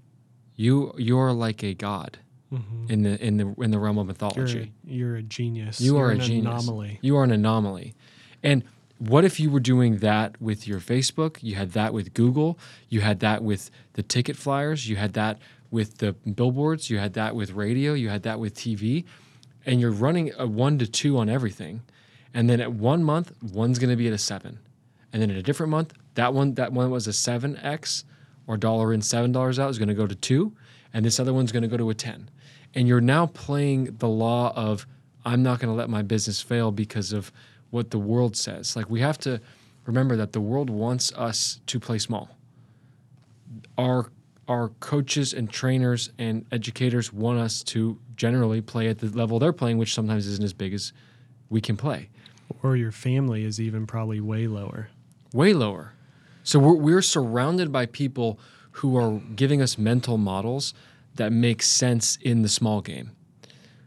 you 0.55 0.93
you're 0.97 1.33
like 1.33 1.63
a 1.63 1.73
god 1.73 2.19
Mhm. 2.53 2.89
in 2.91 3.01
the 3.03 3.25
in 3.25 3.37
the 3.37 3.53
in 3.61 3.71
the 3.71 3.79
realm 3.79 3.97
of 3.97 4.05
You're, 4.05 4.13
mythology. 4.13 4.71
you're 4.85 5.15
a 5.17 5.23
genius. 5.23 5.81
You 5.81 5.93
You're 5.95 6.05
are 6.05 6.11
a 6.11 6.15
an 6.15 6.19
genius. 6.21 6.45
anomaly. 6.63 6.99
You 7.01 7.17
are 7.17 7.23
an 7.23 7.31
anomaly. 7.31 7.93
And 8.43 8.63
what 8.99 9.25
if 9.25 9.39
you 9.39 9.49
were 9.49 9.59
doing 9.59 9.97
that 9.97 10.39
with 10.41 10.67
your 10.67 10.79
Facebook? 10.79 11.37
You 11.41 11.55
had 11.55 11.71
that 11.71 11.93
with 11.93 12.13
Google. 12.13 12.57
You 12.89 13.01
had 13.01 13.19
that 13.21 13.43
with 13.43 13.71
the 13.93 14.03
ticket 14.03 14.35
flyers. 14.37 14.87
You 14.87 14.95
had 14.97 15.13
that 15.13 15.39
with 15.71 15.97
the 15.97 16.13
billboards. 16.13 16.89
You 16.89 16.99
had 16.99 17.13
that 17.13 17.35
with 17.35 17.51
radio. 17.51 17.93
You 17.93 18.09
had 18.09 18.23
that 18.23 18.39
with 18.39 18.53
TV. 18.55 19.03
And 19.65 19.81
you're 19.81 19.91
running 19.91 20.31
a 20.37 20.45
one 20.45 20.77
to 20.79 20.85
two 20.87 21.17
on 21.17 21.29
everything. 21.29 21.81
And 22.33 22.49
then 22.49 22.59
at 22.61 22.73
one 22.73 23.03
month, 23.03 23.31
one's 23.41 23.79
going 23.79 23.89
to 23.89 23.95
be 23.95 24.07
at 24.07 24.13
a 24.13 24.17
seven. 24.17 24.59
And 25.11 25.21
then 25.21 25.29
in 25.29 25.37
a 25.37 25.43
different 25.43 25.69
month, 25.71 25.93
that 26.15 26.33
one 26.33 26.53
that 26.55 26.71
one 26.73 26.89
was 26.91 27.07
a 27.07 27.13
seven 27.13 27.57
x 27.57 28.03
or 28.47 28.57
dollar 28.57 28.93
in 28.93 29.01
seven 29.01 29.31
dollars 29.31 29.57
out 29.59 29.69
is 29.69 29.77
going 29.77 29.87
to 29.89 29.93
go 29.95 30.05
to 30.07 30.15
two, 30.15 30.53
and 30.93 31.05
this 31.05 31.19
other 31.19 31.33
one's 31.33 31.51
going 31.51 31.61
to 31.63 31.67
go 31.69 31.77
to 31.77 31.89
a 31.89 31.93
ten. 31.93 32.29
And 32.75 32.87
you're 32.87 33.01
now 33.01 33.27
playing 33.27 33.95
the 33.99 34.07
law 34.07 34.53
of 34.55 34.87
I'm 35.25 35.43
not 35.43 35.59
going 35.59 35.69
to 35.69 35.75
let 35.75 35.89
my 35.89 36.01
business 36.01 36.41
fail 36.41 36.71
because 36.71 37.13
of 37.13 37.31
what 37.69 37.91
the 37.91 37.99
world 37.99 38.35
says. 38.35 38.75
Like 38.75 38.89
we 38.89 38.99
have 39.01 39.17
to 39.19 39.39
remember 39.85 40.15
that 40.17 40.33
the 40.33 40.41
world 40.41 40.69
wants 40.69 41.11
us 41.13 41.59
to 41.67 41.79
play 41.79 41.97
small. 41.97 42.29
Our 43.77 44.11
our 44.49 44.69
coaches 44.79 45.33
and 45.33 45.49
trainers 45.49 46.11
and 46.17 46.45
educators 46.51 47.13
want 47.13 47.39
us 47.39 47.63
to 47.63 47.97
generally 48.17 48.59
play 48.59 48.89
at 48.89 48.99
the 48.99 49.07
level 49.07 49.39
they're 49.39 49.53
playing, 49.53 49.77
which 49.77 49.93
sometimes 49.93 50.27
isn't 50.27 50.43
as 50.43 50.51
big 50.51 50.73
as 50.73 50.91
we 51.49 51.61
can 51.61 51.77
play. 51.77 52.09
Or 52.61 52.75
your 52.75 52.91
family 52.91 53.45
is 53.45 53.61
even 53.61 53.87
probably 53.87 54.19
way 54.19 54.47
lower. 54.47 54.89
way 55.31 55.53
lower. 55.53 55.93
So 56.43 56.59
we're, 56.59 56.73
we're 56.75 57.01
surrounded 57.01 57.71
by 57.71 57.85
people 57.85 58.37
who 58.71 58.97
are 58.97 59.21
giving 59.33 59.61
us 59.61 59.77
mental 59.77 60.17
models 60.17 60.73
that 61.15 61.31
makes 61.31 61.67
sense 61.67 62.17
in 62.21 62.41
the 62.41 62.49
small 62.49 62.81
game. 62.81 63.11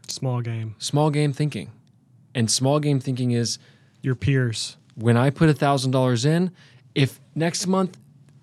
Small 0.07 0.41
game. 0.41 0.75
Small 0.79 1.09
game 1.09 1.33
thinking. 1.33 1.71
And 2.33 2.49
small 2.49 2.79
game 2.79 2.99
thinking 2.99 3.31
is 3.31 3.59
Your 4.01 4.15
peers. 4.15 4.77
when 4.95 5.17
I 5.17 5.29
put 5.29 5.49
$1,000 5.49 6.25
in, 6.25 6.51
if 6.95 7.19
next 7.35 7.67
month 7.67 7.97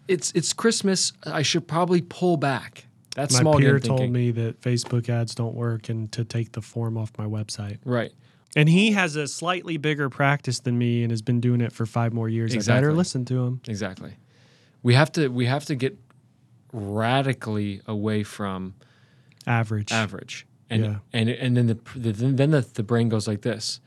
it's 0.07 0.31
it's 0.33 0.53
Christmas, 0.53 1.13
I 1.25 1.43
should 1.43 1.67
probably 1.67 2.03
pull 2.03 2.37
back. 2.37 2.85
That's 3.17 3.33
My 3.35 3.41
small 3.41 3.59
peer 3.59 3.79
game 3.79 3.89
told 3.89 4.01
thinking. 4.01 4.13
me 4.13 4.31
that 4.33 4.61
Facebook 4.61 5.09
ads 5.09 5.35
don't 5.35 5.55
work 5.55 5.89
and 5.89 6.11
to 6.13 6.25
take 6.25 6.53
the 6.53 6.61
form 6.61 6.99
off 6.99 7.13
my 7.17 7.25
website. 7.27 7.79
Right. 7.85 8.13
And 8.57 8.69
he 8.69 8.93
has 8.93 9.17
a 9.17 9.27
slightly 9.27 9.79
bigger 9.79 10.11
practice 10.11 10.61
than 10.61 10.77
me 10.77 11.03
and 11.03 11.11
has 11.11 11.23
been 11.23 11.41
doing 11.41 11.61
it 11.61 11.73
for 11.73 11.87
five 11.87 12.13
more 12.13 12.29
years. 12.29 12.53
I 12.53 12.57
Exactly. 12.57 12.77
better 12.83 12.93
listen 12.93 13.25
to 13.27 13.45
him. 13.45 13.61
Exactly. 13.67 14.13
We 14.83 14.95
have 14.95 15.11
to 15.13 15.29
we 15.29 15.47
have 15.47 15.65
to 15.67 15.75
get 15.75 15.97
radically 16.75 17.81
away 17.87 18.23
from 18.23 18.75
Average. 19.47 19.93
average. 19.93 20.47
And 20.71 20.85
Yeah. 20.85 20.97
and 21.13 21.29
and 21.29 21.57
then 21.57 21.67
the, 21.69 21.79
the 21.97 22.13
then 22.13 22.51
the, 22.51 22.61
the 22.63 22.83
brain 22.83 23.09
goes 23.09 23.29
like 23.29 23.43
this. 23.43 23.81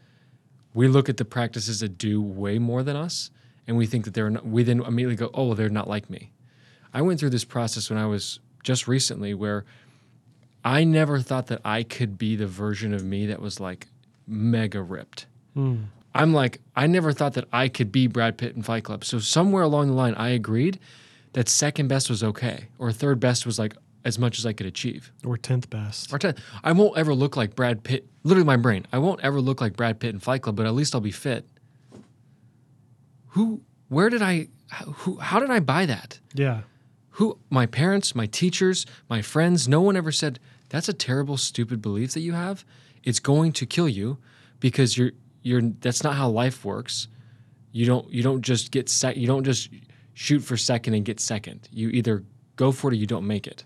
We 0.74 0.88
look 0.88 1.10
at 1.10 1.18
the 1.18 1.26
practices 1.26 1.80
that 1.80 1.98
do 1.98 2.22
way 2.22 2.60
more 2.60 2.84
than 2.84 2.96
us, 2.96 3.32
and 3.68 3.76
we 3.78 3.88
think 3.88 4.06
that 4.06 4.14
they're 4.14 4.30
not, 4.30 4.46
we 4.46 4.62
then 4.64 4.80
immediately 4.82 5.16
go, 5.16 5.32
oh, 5.34 5.48
well, 5.48 5.56
they're 5.56 5.70
not 5.70 5.90
like 5.90 6.10
me. 6.10 6.32
I 6.94 7.02
went 7.02 7.20
through 7.20 7.32
this 7.32 7.44
process 7.46 7.90
when 7.90 7.98
I 7.98 8.06
was 8.06 8.40
just 8.64 8.88
recently 8.88 9.34
where 9.34 9.66
I 10.64 10.84
never 10.84 11.20
thought 11.20 11.48
that 11.48 11.62
I 11.66 11.82
could 11.84 12.18
be 12.18 12.36
the 12.36 12.48
version 12.48 12.94
of 12.94 13.04
me 13.04 13.26
that 13.26 13.42
was 13.42 13.60
like 13.60 13.88
mega 14.28 14.82
ripped. 14.82 15.26
Hmm. 15.56 15.76
I'm 16.14 16.34
like, 16.34 16.62
I 16.76 16.88
never 16.88 17.12
thought 17.12 17.34
that 17.34 17.46
I 17.52 17.68
could 17.70 17.92
be 17.92 18.08
Brad 18.08 18.38
Pitt 18.38 18.56
in 18.56 18.62
Fight 18.64 18.84
Club. 18.84 19.04
So 19.04 19.20
somewhere 19.20 19.64
along 19.64 19.88
the 19.88 19.94
line, 19.94 20.14
I 20.16 20.30
agreed 20.30 20.80
that 21.34 21.50
second 21.50 21.88
best 21.88 22.10
was 22.10 22.24
okay, 22.24 22.68
or 22.80 22.92
third 22.92 23.20
best 23.20 23.46
was 23.46 23.60
like 23.60 23.76
as 24.08 24.18
much 24.18 24.40
as 24.40 24.46
I 24.46 24.54
could 24.54 24.66
achieve. 24.66 25.12
Or 25.26 25.38
10th 25.38 25.70
best. 25.70 26.14
Or 26.14 26.18
10. 26.18 26.36
I 26.64 26.72
won't 26.72 26.98
ever 26.98 27.14
look 27.14 27.36
like 27.36 27.56
Brad 27.56 27.84
Pitt. 27.84 28.08
Literally, 28.24 28.46
my 28.46 28.56
brain. 28.56 28.88
I 28.94 29.00
won't 29.00 29.20
ever 29.22 29.42
look 29.42 29.60
like 29.60 29.76
Brad 29.76 30.00
Pitt 30.00 30.14
in 30.14 30.20
Fight 30.20 30.42
Club, 30.42 30.56
but 30.56 30.66
at 30.66 30.74
least 30.74 30.96
I'll 30.96 31.02
be 31.02 31.12
fit. 31.12 31.46
Who? 33.32 33.62
Where 33.90 34.10
did 34.10 34.22
I? 34.22 34.48
Who? 34.86 35.18
How 35.18 35.40
did 35.40 35.50
I 35.50 35.60
buy 35.60 35.86
that? 35.86 36.20
Yeah. 36.34 36.62
Who? 37.12 37.38
My 37.50 37.66
parents, 37.66 38.16
my 38.16 38.28
teachers, 38.28 38.86
my 39.10 39.22
friends. 39.22 39.68
No 39.68 39.82
one 39.82 39.98
ever 39.98 40.12
said 40.14 40.40
that's 40.70 40.88
a 40.88 40.94
terrible, 40.94 41.36
stupid 41.36 41.82
belief 41.82 42.14
that 42.14 42.22
you 42.22 42.34
have. 42.34 42.64
It's 43.04 43.20
going 43.20 43.52
to 43.54 43.66
kill 43.66 43.90
you 43.90 44.20
because 44.60 44.98
you're 44.98 45.12
you're. 45.42 45.62
That's 45.62 46.04
not 46.04 46.16
how 46.16 46.30
life 46.30 46.64
works. 46.64 47.10
You 47.74 47.86
don't. 47.86 48.10
You 48.10 48.24
don't 48.24 48.42
just 48.42 48.72
get 48.72 48.88
set 48.88 49.18
You 49.18 49.28
don't 49.28 49.44
just 49.44 49.70
shoot 50.18 50.40
for 50.40 50.58
second 50.58 50.96
and 50.96 51.06
get 51.06 51.20
second. 51.20 51.70
You 51.72 51.90
either 51.90 52.24
go 52.56 52.72
for 52.72 52.88
it 52.90 52.94
or 52.94 52.98
you 52.98 53.06
don't 53.06 53.28
make 53.28 53.46
it. 53.46 53.64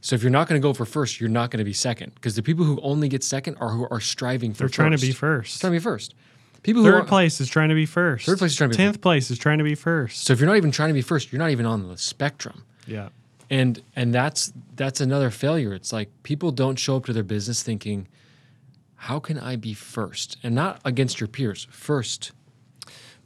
So 0.00 0.14
if 0.14 0.22
you're 0.22 0.30
not 0.30 0.46
going 0.48 0.60
to 0.60 0.62
go 0.62 0.72
for 0.72 0.84
first, 0.84 1.20
you're 1.20 1.28
not 1.28 1.50
going 1.50 1.58
to 1.58 1.64
be 1.64 1.72
second 1.72 2.14
because 2.14 2.36
the 2.36 2.44
people 2.44 2.64
who 2.64 2.80
only 2.80 3.08
get 3.08 3.24
second 3.24 3.56
are 3.56 3.70
who 3.70 3.88
are 3.90 4.00
striving 4.00 4.52
for 4.52 4.58
They're 4.60 4.68
trying 4.68 4.92
to 4.92 4.98
be 4.98 5.10
first. 5.10 5.54
first. 5.54 5.60
Trying 5.62 5.72
to 5.72 5.78
be 5.80 5.82
first. 5.82 6.14
People 6.62 6.84
who 6.84 6.90
Third 6.90 7.02
are, 7.02 7.04
place 7.04 7.40
is 7.40 7.48
trying 7.48 7.70
to 7.70 7.74
be 7.74 7.86
first. 7.86 8.24
Third 8.24 8.38
place 8.38 8.52
is 8.52 8.56
trying 8.56 8.70
to 8.70 8.76
be 8.76 8.84
Tenth 8.84 9.00
place 9.00 9.30
is 9.32 9.38
trying 9.38 9.58
to 9.58 9.64
be 9.64 9.74
first. 9.74 10.24
So 10.24 10.32
if 10.32 10.38
you're 10.38 10.46
not 10.46 10.56
even 10.56 10.70
trying 10.70 10.90
to 10.90 10.94
be 10.94 11.02
first, 11.02 11.32
you're 11.32 11.40
not 11.40 11.50
even 11.50 11.66
on 11.66 11.88
the 11.88 11.98
spectrum. 11.98 12.64
Yeah. 12.86 13.08
And 13.50 13.82
and 13.96 14.14
that's 14.14 14.52
that's 14.76 15.00
another 15.00 15.30
failure. 15.30 15.74
It's 15.74 15.92
like 15.92 16.08
people 16.22 16.52
don't 16.52 16.78
show 16.78 16.96
up 16.96 17.06
to 17.06 17.12
their 17.12 17.24
business 17.24 17.64
thinking, 17.64 18.06
how 18.94 19.18
can 19.18 19.40
I 19.40 19.56
be 19.56 19.74
first? 19.74 20.38
And 20.44 20.54
not 20.54 20.80
against 20.84 21.20
your 21.20 21.28
peers, 21.28 21.66
first. 21.70 22.30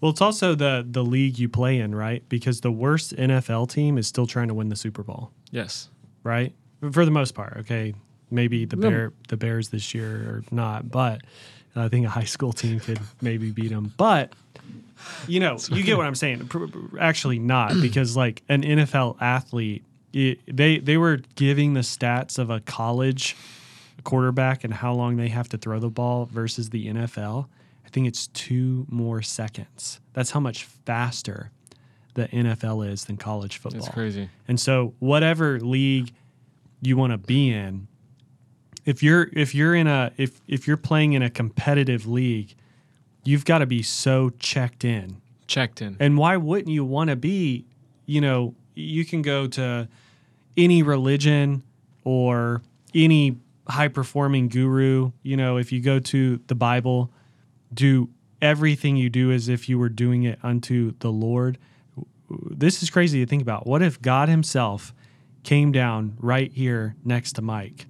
Well, 0.01 0.11
it's 0.13 0.21
also 0.21 0.55
the 0.55 0.87
the 0.89 1.05
league 1.05 1.39
you 1.39 1.49
play 1.49 1.79
in, 1.79 1.95
right? 1.95 2.23
Because 2.29 2.61
the 2.61 2.71
worst 2.71 3.15
NFL 3.17 3.69
team 3.71 3.99
is 3.99 4.07
still 4.07 4.27
trying 4.27 4.49
to 4.49 4.55
win 4.55 4.69
the 4.69 4.77
Super 4.77 5.03
Bowl, 5.03 5.31
Yes. 5.51 5.89
right? 6.23 6.53
For 6.93 7.05
the 7.05 7.11
most 7.11 7.35
part, 7.35 7.57
okay. 7.59 7.95
Maybe 8.31 8.65
the 8.67 8.77
No. 8.77 8.89
bear 8.91 9.13
the 9.29 9.37
Bears 9.37 9.71
this 9.71 9.95
year 9.95 10.11
or 10.11 10.45
not, 10.51 10.91
but 10.91 11.23
I 11.75 11.89
think 11.89 12.07
a 12.07 12.11
high 12.11 12.25
school 12.25 12.53
team 12.53 12.79
could 12.81 13.01
maybe 13.23 13.51
beat 13.51 13.71
them. 13.71 13.93
But 13.97 14.33
you 15.27 15.41
know, 15.41 15.59
you 15.71 15.83
get 15.83 15.97
what 15.97 16.07
I'm 16.07 16.15
saying. 16.15 16.49
Actually, 17.01 17.39
not 17.39 17.73
because 17.81 18.17
like 18.17 18.43
an 18.49 18.63
NFL 18.63 19.17
athlete, 19.21 19.83
it, 20.13 20.39
they 20.47 20.79
they 20.79 20.97
were 20.97 21.21
giving 21.37 21.75
the 21.75 21.81
stats 21.81 22.39
of 22.39 22.51
a 22.51 22.61
college 22.61 23.35
quarterback 24.05 24.63
and 24.65 24.73
how 24.75 24.93
long 24.95 25.17
they 25.17 25.29
have 25.29 25.49
to 25.51 25.59
throw 25.59 25.79
the 25.81 25.89
ball 25.91 26.27
versus 26.27 26.71
the 26.71 26.87
NFL. 26.87 27.47
I 27.89 27.91
think 27.91 28.07
it's 28.07 28.27
two 28.29 28.85
more 28.91 29.23
seconds. 29.23 29.99
That's 30.13 30.33
how 30.33 30.41
much 30.41 30.65
faster 30.65 31.51
the 32.13 32.29
NFL 32.29 32.87
is 32.87 33.07
than 33.07 33.17
college 33.17 33.57
football. 33.57 33.81
It's 33.81 33.89
crazy. 33.89 34.29
And 34.47 34.61
so 34.61 34.93
whatever 34.99 35.59
league 35.59 36.13
you 36.83 36.99
want 36.99 37.13
to 37.13 37.17
be 37.17 37.51
in, 37.51 37.89
if 38.85 39.03
you're 39.03 39.31
if 39.33 39.55
you're 39.55 39.75
in 39.75 39.87
a 39.87 40.13
if 40.19 40.39
if 40.47 40.69
you're 40.69 40.77
playing 40.77 41.15
in 41.15 41.23
a 41.23 41.31
competitive 41.31 42.07
league, 42.07 42.55
you've 43.25 43.47
got 43.47 43.59
to 43.61 43.67
be 43.67 43.83
so 43.83 44.33
checked 44.39 44.85
in. 44.85 45.23
Checked 45.47 45.81
in. 45.81 45.97
And 45.99 46.19
why 46.19 46.37
wouldn't 46.37 46.69
you 46.69 46.85
want 46.85 47.09
to 47.09 47.17
be, 47.17 47.65
you 48.05 48.21
know, 48.21 48.55
you 48.75 49.07
can 49.07 49.23
go 49.23 49.47
to 49.47 49.89
any 50.59 50.83
religion 50.83 51.63
or 52.05 52.61
any 52.95 53.39
high 53.67 53.89
performing 53.89 54.49
guru, 54.49 55.13
you 55.23 55.39
know, 55.39 55.57
if 55.57 55.73
you 55.73 55.81
go 55.81 55.99
to 55.99 56.39
the 56.49 56.55
Bible, 56.55 57.11
do 57.73 58.11
everything 58.41 58.97
you 58.97 59.11
do 59.11 59.31
as 59.33 59.49
if 59.49 59.69
you 59.69 59.79
were 59.79 59.89
doing 59.89 60.23
it 60.23 60.39
unto 60.43 60.93
the 61.01 61.11
Lord. 61.11 61.59
This 62.51 62.83
is 62.83 62.91
crazy 62.91 63.21
to 63.21 63.27
think 63.29 63.43
about. 63.43 63.67
What 63.67 63.83
if 63.83 64.01
God 64.01 64.29
Himself 64.29 64.93
came 65.43 65.73
down 65.73 66.17
right 66.19 66.53
here 66.53 66.95
next 67.05 67.33
to 67.35 67.43
Mike 67.43 67.87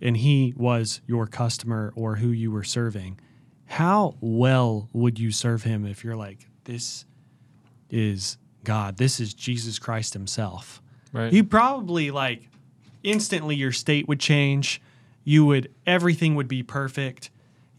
and 0.00 0.16
he 0.16 0.54
was 0.56 1.00
your 1.06 1.26
customer 1.26 1.92
or 1.94 2.16
who 2.16 2.28
you 2.28 2.50
were 2.50 2.64
serving? 2.64 3.20
How 3.66 4.16
well 4.20 4.88
would 4.92 5.18
you 5.18 5.30
serve 5.30 5.62
him 5.62 5.86
if 5.86 6.02
you're 6.02 6.16
like, 6.16 6.48
this 6.64 7.04
is 7.90 8.38
God, 8.64 8.96
this 8.96 9.20
is 9.20 9.34
Jesus 9.34 9.78
Christ 9.78 10.12
Himself? 10.12 10.82
Right. 11.12 11.32
You 11.32 11.44
probably 11.44 12.10
like 12.10 12.48
instantly 13.02 13.56
your 13.56 13.72
state 13.72 14.08
would 14.08 14.20
change. 14.20 14.80
You 15.22 15.44
would 15.46 15.72
everything 15.86 16.34
would 16.34 16.48
be 16.48 16.62
perfect. 16.62 17.30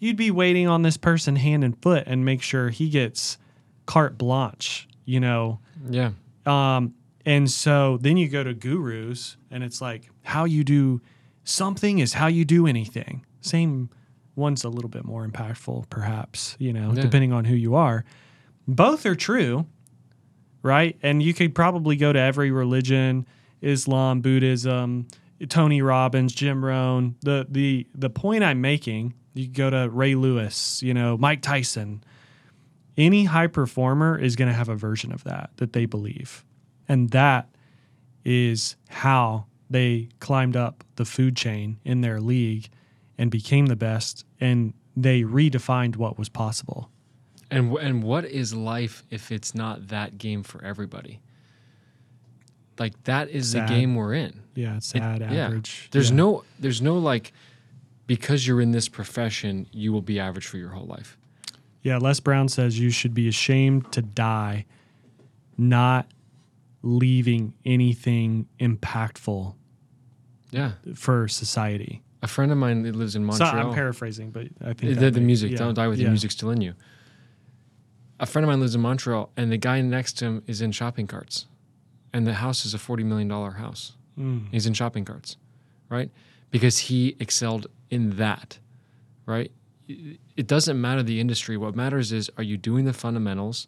You'd 0.02 0.18
be 0.18 0.32
waiting 0.32 0.68
on 0.68 0.82
this 0.82 0.98
person 0.98 1.36
hand 1.38 1.64
and 1.64 1.80
foot 1.82 2.04
and 2.08 2.26
make 2.26 2.42
sure 2.42 2.70
he 2.70 2.90
gets 2.90 3.38
carte 3.86 4.18
blanche, 4.18 4.88
you 5.06 5.20
know. 5.22 5.60
yeah. 5.90 6.12
Um, 6.46 6.96
and 7.26 7.50
so 7.50 7.98
then 8.02 8.18
you 8.18 8.28
go 8.28 8.44
to 8.44 8.54
gurus 8.56 9.38
and 9.52 9.64
it's 9.64 9.80
like 9.80 10.10
how 10.24 10.46
you 10.46 10.64
do 10.64 11.02
something 11.44 12.00
is 12.00 12.14
how 12.14 12.26
you 12.28 12.44
do 12.46 12.66
anything. 12.66 13.24
Same 13.42 13.92
one's 14.36 14.64
a 14.64 14.70
little 14.70 14.90
bit 14.90 15.06
more 15.06 15.28
impactful, 15.28 15.88
perhaps, 15.92 16.56
you 16.58 16.74
know, 16.74 16.94
Yeah. 16.94 17.02
depending 17.04 17.32
on 17.32 17.46
who 17.46 17.54
you 17.56 17.76
are. 17.76 18.04
Both 18.68 19.06
are 19.06 19.14
true, 19.16 19.68
right? 20.64 20.98
And 21.04 21.22
you 21.22 21.34
could 21.36 21.54
probably 21.54 21.96
go 21.96 22.12
to 22.12 22.20
every 22.20 22.50
religion, 22.50 23.28
Islam, 23.62 24.22
Buddhism, 24.22 25.08
Tony 25.50 25.82
Robbins, 25.84 26.34
Jim 26.34 26.64
Rohn. 26.66 27.16
The 27.22 27.46
the 27.50 27.86
the 27.94 28.10
point 28.10 28.44
I'm 28.44 28.62
making, 28.62 29.14
you 29.34 29.48
go 29.48 29.70
to 29.70 29.90
Ray 29.90 30.16
Lewis, 30.16 30.82
you 30.84 30.94
know, 30.94 31.18
Mike 31.18 31.42
Tyson. 31.42 32.04
Any 32.98 33.24
high 33.26 33.48
performer 33.48 34.18
is 34.20 34.36
going 34.36 34.50
to 34.50 34.54
have 34.54 34.70
a 34.70 34.76
version 34.76 35.12
of 35.12 35.24
that 35.24 35.52
that 35.58 35.74
they 35.74 35.86
believe. 35.86 36.44
And 36.90 37.10
that 37.12 37.48
is 38.26 38.76
how 38.90 39.46
they 39.70 40.10
climbed 40.20 40.58
up 40.58 40.84
the 40.98 41.06
food 41.06 41.36
chain 41.38 41.80
in 41.86 42.02
their 42.02 42.20
league 42.20 42.68
and 43.18 43.32
became 43.32 43.68
the 43.68 43.76
best 43.76 44.26
and 44.40 44.74
they 44.98 45.22
redefined 45.22 45.96
what 45.96 46.18
was 46.20 46.28
possible. 46.28 46.90
And 47.50 47.74
and 47.78 48.04
what 48.04 48.26
is 48.26 48.54
life 48.54 49.04
if 49.10 49.32
it's 49.32 49.56
not 49.56 49.88
that 49.88 50.18
game 50.18 50.44
for 50.44 50.64
everybody? 50.64 51.22
Like 52.80 53.02
that 53.04 53.30
is 53.30 53.52
Sad. 53.52 53.68
the 53.70 53.74
game 53.74 53.96
we're 53.96 54.14
in. 54.14 54.42
Yeah, 54.56 54.78
it's 54.78 54.94
It- 54.94 55.00
sad 55.00 55.22
yeah. 55.22 55.46
average. 55.46 55.88
There's 55.92 56.10
Yeah. 56.10 56.16
no 56.18 56.44
there's 56.60 56.82
no 56.82 56.98
like 56.98 57.32
because 58.12 58.46
you're 58.46 58.60
in 58.60 58.72
this 58.72 58.90
profession, 58.90 59.66
you 59.72 59.94
will 59.94 60.02
be 60.02 60.20
average 60.20 60.46
for 60.46 60.58
your 60.58 60.68
whole 60.72 60.86
life. 60.86 61.18
Yeah, 61.82 61.98
Les 61.98 62.20
Brown 62.20 62.50
says 62.50 62.78
you 62.78 62.90
should 62.90 63.14
be 63.14 63.30
ashamed 63.30 63.90
to 63.94 64.02
die 64.02 64.66
not 65.58 66.08
leaving 66.84 67.54
anything 67.64 68.48
impactful 68.60 69.56
Yeah. 70.52 70.72
for 70.94 71.30
society. 71.30 72.02
A 72.22 72.28
friend 72.28 72.52
of 72.52 72.58
mine 72.58 72.82
that 72.84 72.98
lives 72.98 73.16
in 73.16 73.22
So 73.24 73.28
Montreal. 73.46 73.68
I'm 73.70 73.74
paraphrasing, 73.74 74.32
but 74.32 74.48
I 74.60 74.74
think 74.74 75.00
the, 75.00 75.10
the 75.10 75.22
may- 75.22 75.28
music. 75.28 75.52
yeah, 75.52 75.58
Don't 75.60 75.74
die 75.74 75.88
with 75.88 75.98
yeah. 76.00 76.06
the 76.08 76.12
music 76.12 76.32
still 76.32 76.50
in 76.50 76.60
you. 76.60 76.74
A 78.20 78.26
friend 78.26 78.44
of 78.44 78.50
mine 78.50 78.60
lives 78.60 78.76
in 78.76 78.82
Montreal, 78.82 79.32
and 79.38 79.50
the 79.52 79.58
guy 79.58 79.80
next 79.80 80.18
to 80.18 80.26
him 80.26 80.44
is 80.48 80.62
in 80.62 80.74
shopping 80.74 81.08
carts, 81.08 81.48
and 82.12 82.28
the 82.28 82.34
house 82.34 82.66
is 82.66 82.74
a 82.74 82.78
forty 82.78 83.04
million 83.06 83.30
dollar 83.30 83.52
house. 83.52 83.94
Mm. 84.20 84.48
He's 84.52 84.68
in 84.68 84.74
shopping 84.74 85.06
carts, 85.06 85.38
right? 85.90 86.12
Because 86.52 86.78
he 86.78 87.16
excelled 87.22 87.68
in 87.92 88.18
that, 88.18 88.58
right? 89.26 89.52
It 89.88 90.48
doesn't 90.48 90.80
matter 90.80 91.04
the 91.04 91.20
industry. 91.20 91.58
What 91.58 91.76
matters 91.76 92.12
is 92.12 92.32
are 92.38 92.44
you 92.44 92.58
doing 92.58 92.86
the 92.86 92.94
fundamentals? 92.94 93.68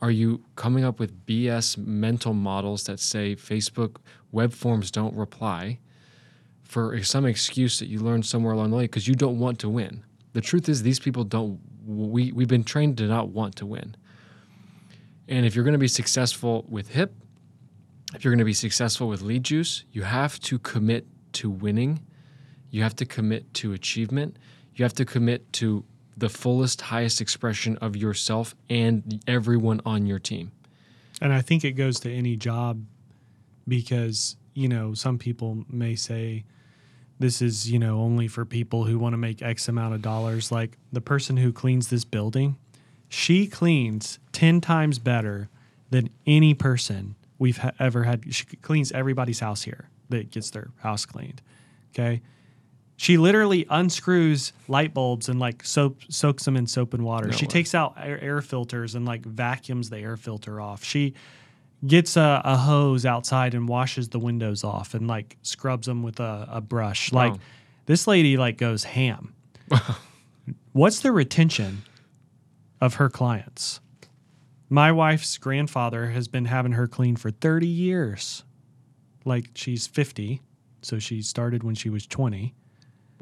Are 0.00 0.10
you 0.10 0.42
coming 0.56 0.82
up 0.82 0.98
with 0.98 1.26
BS 1.26 1.78
mental 1.78 2.34
models 2.34 2.84
that 2.84 2.98
say 2.98 3.36
Facebook 3.36 3.98
web 4.32 4.52
forms 4.52 4.90
don't 4.90 5.14
reply 5.14 5.78
for 6.64 7.00
some 7.04 7.26
excuse 7.26 7.78
that 7.78 7.86
you 7.86 8.00
learned 8.00 8.26
somewhere 8.26 8.54
along 8.54 8.70
the 8.70 8.76
way 8.78 8.84
because 8.84 9.06
you 9.06 9.14
don't 9.14 9.38
want 9.38 9.60
to 9.60 9.68
win? 9.68 10.02
The 10.32 10.40
truth 10.40 10.68
is, 10.68 10.82
these 10.82 10.98
people 10.98 11.22
don't. 11.22 11.60
We 11.86 12.32
we've 12.32 12.48
been 12.48 12.64
trained 12.64 12.96
to 12.98 13.06
not 13.06 13.28
want 13.28 13.56
to 13.56 13.66
win. 13.66 13.94
And 15.28 15.46
if 15.46 15.54
you're 15.54 15.64
going 15.64 15.72
to 15.72 15.78
be 15.78 15.88
successful 15.88 16.64
with 16.68 16.88
HIP, 16.88 17.14
if 18.14 18.24
you're 18.24 18.32
going 18.32 18.38
to 18.38 18.44
be 18.44 18.52
successful 18.52 19.08
with 19.08 19.22
lead 19.22 19.44
juice, 19.44 19.84
you 19.92 20.02
have 20.02 20.40
to 20.40 20.58
commit 20.58 21.06
to 21.34 21.50
winning. 21.50 22.00
You 22.72 22.82
have 22.82 22.96
to 22.96 23.04
commit 23.04 23.52
to 23.54 23.74
achievement. 23.74 24.36
You 24.74 24.84
have 24.84 24.94
to 24.94 25.04
commit 25.04 25.52
to 25.54 25.84
the 26.16 26.30
fullest, 26.30 26.80
highest 26.80 27.20
expression 27.20 27.76
of 27.76 27.96
yourself 27.96 28.54
and 28.68 29.22
everyone 29.28 29.80
on 29.86 30.06
your 30.06 30.18
team. 30.18 30.50
And 31.20 31.32
I 31.32 31.42
think 31.42 31.64
it 31.64 31.72
goes 31.72 32.00
to 32.00 32.12
any 32.12 32.34
job 32.34 32.82
because, 33.68 34.36
you 34.54 34.68
know, 34.68 34.94
some 34.94 35.18
people 35.18 35.64
may 35.68 35.94
say 35.94 36.44
this 37.18 37.42
is, 37.42 37.70
you 37.70 37.78
know, 37.78 38.00
only 38.00 38.26
for 38.26 38.44
people 38.46 38.84
who 38.84 38.98
want 38.98 39.12
to 39.12 39.18
make 39.18 39.42
X 39.42 39.68
amount 39.68 39.94
of 39.94 40.00
dollars. 40.00 40.50
Like 40.50 40.78
the 40.90 41.02
person 41.02 41.36
who 41.36 41.52
cleans 41.52 41.88
this 41.88 42.04
building, 42.04 42.56
she 43.08 43.46
cleans 43.46 44.18
10 44.32 44.62
times 44.62 44.98
better 44.98 45.50
than 45.90 46.08
any 46.26 46.54
person 46.54 47.16
we've 47.38 47.58
ha- 47.58 47.72
ever 47.78 48.04
had. 48.04 48.34
She 48.34 48.46
cleans 48.46 48.90
everybody's 48.92 49.40
house 49.40 49.62
here 49.62 49.90
that 50.08 50.30
gets 50.30 50.50
their 50.50 50.70
house 50.78 51.04
cleaned. 51.04 51.42
Okay. 51.94 52.22
She 52.96 53.16
literally 53.16 53.66
unscrews 53.68 54.52
light 54.68 54.94
bulbs 54.94 55.28
and 55.28 55.40
like 55.40 55.64
soap 55.64 56.00
soaks 56.08 56.44
them 56.44 56.56
in 56.56 56.66
soap 56.66 56.94
and 56.94 57.04
water. 57.04 57.28
No 57.28 57.32
she 57.32 57.46
way. 57.46 57.50
takes 57.50 57.74
out 57.74 57.94
air, 58.00 58.20
air 58.20 58.40
filters 58.40 58.94
and 58.94 59.04
like 59.04 59.24
vacuums 59.24 59.90
the 59.90 59.98
air 59.98 60.16
filter 60.16 60.60
off. 60.60 60.84
She 60.84 61.14
gets 61.84 62.16
a, 62.16 62.40
a 62.44 62.56
hose 62.56 63.04
outside 63.04 63.54
and 63.54 63.68
washes 63.68 64.08
the 64.10 64.18
windows 64.18 64.62
off 64.62 64.94
and 64.94 65.08
like 65.08 65.36
scrubs 65.42 65.86
them 65.86 66.02
with 66.02 66.20
a, 66.20 66.46
a 66.50 66.60
brush. 66.60 67.12
Like 67.12 67.34
this 67.86 68.06
lady 68.06 68.36
like 68.36 68.56
goes 68.56 68.84
ham. 68.84 69.34
What's 70.72 71.00
the 71.00 71.12
retention 71.12 71.82
of 72.80 72.94
her 72.94 73.08
clients? 73.08 73.80
My 74.68 74.90
wife's 74.90 75.36
grandfather 75.38 76.06
has 76.10 76.28
been 76.28 76.46
having 76.46 76.72
her 76.72 76.88
clean 76.88 77.16
for 77.16 77.30
30 77.30 77.66
years. 77.66 78.44
Like 79.24 79.50
she's 79.54 79.86
50, 79.86 80.40
so 80.80 80.98
she 80.98 81.20
started 81.20 81.62
when 81.62 81.74
she 81.74 81.90
was 81.90 82.06
20. 82.06 82.54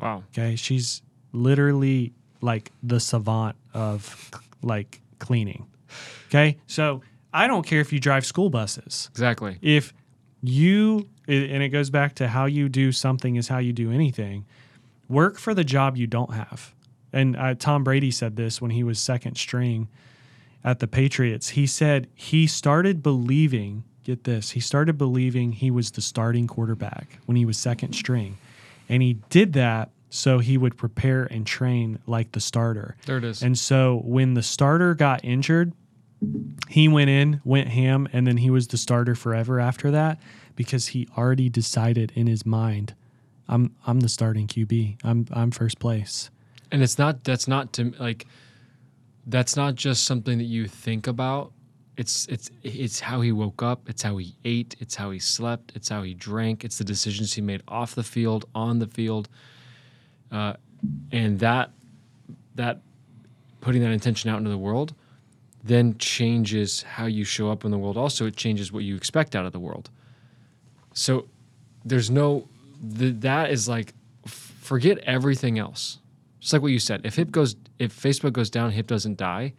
Wow. 0.00 0.24
Okay. 0.32 0.56
She's 0.56 1.02
literally 1.32 2.12
like 2.40 2.72
the 2.82 3.00
savant 3.00 3.56
of 3.74 4.30
like 4.62 5.00
cleaning. 5.18 5.66
Okay. 6.28 6.58
So 6.66 7.02
I 7.32 7.46
don't 7.46 7.66
care 7.66 7.80
if 7.80 7.92
you 7.92 8.00
drive 8.00 8.24
school 8.24 8.50
buses. 8.50 9.08
Exactly. 9.12 9.58
If 9.62 9.92
you, 10.42 11.08
and 11.28 11.62
it 11.62 11.68
goes 11.68 11.90
back 11.90 12.14
to 12.16 12.28
how 12.28 12.46
you 12.46 12.68
do 12.68 12.92
something 12.92 13.36
is 13.36 13.48
how 13.48 13.58
you 13.58 13.72
do 13.72 13.90
anything, 13.90 14.46
work 15.08 15.38
for 15.38 15.54
the 15.54 15.64
job 15.64 15.96
you 15.96 16.06
don't 16.06 16.32
have. 16.32 16.74
And 17.12 17.36
uh, 17.36 17.54
Tom 17.54 17.84
Brady 17.84 18.10
said 18.10 18.36
this 18.36 18.60
when 18.62 18.70
he 18.70 18.82
was 18.84 18.98
second 18.98 19.36
string 19.36 19.88
at 20.62 20.78
the 20.78 20.86
Patriots. 20.86 21.50
He 21.50 21.66
said 21.66 22.08
he 22.14 22.46
started 22.46 23.02
believing, 23.02 23.84
get 24.04 24.24
this, 24.24 24.50
he 24.50 24.60
started 24.60 24.96
believing 24.96 25.52
he 25.52 25.70
was 25.70 25.90
the 25.90 26.00
starting 26.00 26.46
quarterback 26.46 27.18
when 27.26 27.36
he 27.36 27.44
was 27.44 27.58
second 27.58 27.92
string. 27.94 28.38
And 28.90 29.03
he 29.03 29.14
did 29.31 29.55
that 29.55 29.90
so 30.11 30.40
he 30.40 30.59
would 30.59 30.76
prepare 30.76 31.24
and 31.24 31.46
train 31.46 32.00
like 32.07 32.33
the 32.33 32.40
starter. 32.40 32.96
There 33.07 33.18
it 33.18 33.24
is. 33.24 33.42
And 33.42 33.57
so 33.57 34.03
when 34.05 34.35
the 34.35 34.42
starter 34.42 34.94
got 34.94 35.24
injured, 35.24 35.72
he 36.68 36.88
went 36.88 37.09
in, 37.09 37.40
went 37.44 37.68
ham, 37.68 38.09
and 38.12 38.26
then 38.26 38.37
he 38.38 38.50
was 38.50 38.66
the 38.68 38.76
starter 38.76 39.14
forever 39.14 39.61
after 39.61 39.90
that 39.92 40.20
because 40.57 40.88
he 40.88 41.09
already 41.16 41.48
decided 41.48 42.12
in 42.14 42.26
his 42.26 42.44
mind, 42.44 42.94
I'm 43.48 43.74
I'm 43.87 44.00
the 44.00 44.09
starting 44.09 44.46
QB. 44.46 44.98
I'm 45.05 45.26
I'm 45.33 45.50
first 45.50 45.79
place. 45.79 46.29
and 46.72 46.83
it's 46.83 46.98
not 46.98 47.24
that's 47.24 47.48
not 47.48 47.72
to 47.74 47.92
like 47.98 48.26
that's 49.26 49.57
not 49.57 49.76
just 49.76 50.05
something 50.05 50.38
that 50.38 50.44
you 50.44 50.66
think 50.66 51.07
about 51.07 51.53
it's 52.00 52.26
it's 52.34 52.50
it's 52.62 52.98
how 52.98 53.20
he 53.20 53.30
woke 53.30 53.62
up 53.62 53.88
it's 53.90 54.02
how 54.02 54.16
he 54.16 54.34
ate 54.44 54.74
it's 54.80 54.94
how 54.94 55.10
he 55.10 55.18
slept 55.18 55.72
it's 55.76 55.88
how 55.88 56.02
he 56.02 56.14
drank 56.14 56.64
it's 56.64 56.78
the 56.78 56.84
decisions 56.94 57.34
he 57.34 57.42
made 57.42 57.62
off 57.68 57.94
the 57.94 58.02
field 58.02 58.42
on 58.54 58.78
the 58.78 58.86
field 58.86 59.28
uh, 60.32 60.54
and 61.12 61.38
that 61.38 61.70
that 62.54 62.80
putting 63.60 63.82
that 63.82 63.92
intention 63.92 64.30
out 64.30 64.38
into 64.38 64.50
the 64.50 64.64
world 64.68 64.94
then 65.62 65.96
changes 65.98 66.82
how 66.82 67.06
you 67.06 67.24
show 67.24 67.50
up 67.50 67.64
in 67.64 67.70
the 67.70 67.78
world. 67.78 67.96
Also, 67.96 68.26
it 68.26 68.36
changes 68.36 68.72
what 68.72 68.84
you 68.84 68.96
expect 68.96 69.36
out 69.36 69.44
of 69.44 69.52
the 69.52 69.60
world. 69.60 69.90
So 70.94 71.28
there's 71.84 72.10
no 72.10 72.48
that 72.82 73.50
is 73.50 73.68
like 73.68 73.94
forget 74.24 74.98
everything 74.98 75.58
else. 75.58 75.98
Just 76.40 76.54
like 76.54 76.62
what 76.62 76.72
you 76.72 76.78
said. 76.78 77.02
If 77.04 77.16
hip 77.16 77.30
goes 77.30 77.56
if 77.78 77.94
Facebook 77.94 78.32
goes 78.32 78.50
down, 78.50 78.70
hip 78.70 78.86
doesn't 78.86 79.18
die. 79.18 79.52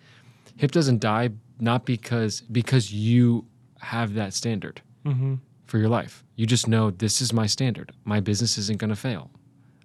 Hip 0.57 0.71
doesn't 0.71 0.99
die 0.99 1.29
not 1.61 1.85
because 1.85 2.41
because 2.41 2.91
you 2.93 3.45
have 3.79 4.13
that 4.15 4.33
standard 4.33 4.81
Mm-hmm. 5.05 5.35
for 5.65 5.79
your 5.79 5.89
life. 5.89 6.23
You 6.35 6.45
just 6.45 6.67
know 6.67 6.91
this 6.91 7.21
is 7.21 7.33
my 7.33 7.47
standard. 7.47 7.91
My 8.03 8.19
business 8.19 8.57
isn't 8.59 8.77
going 8.77 8.91
to 8.91 8.95
fail. 8.95 9.31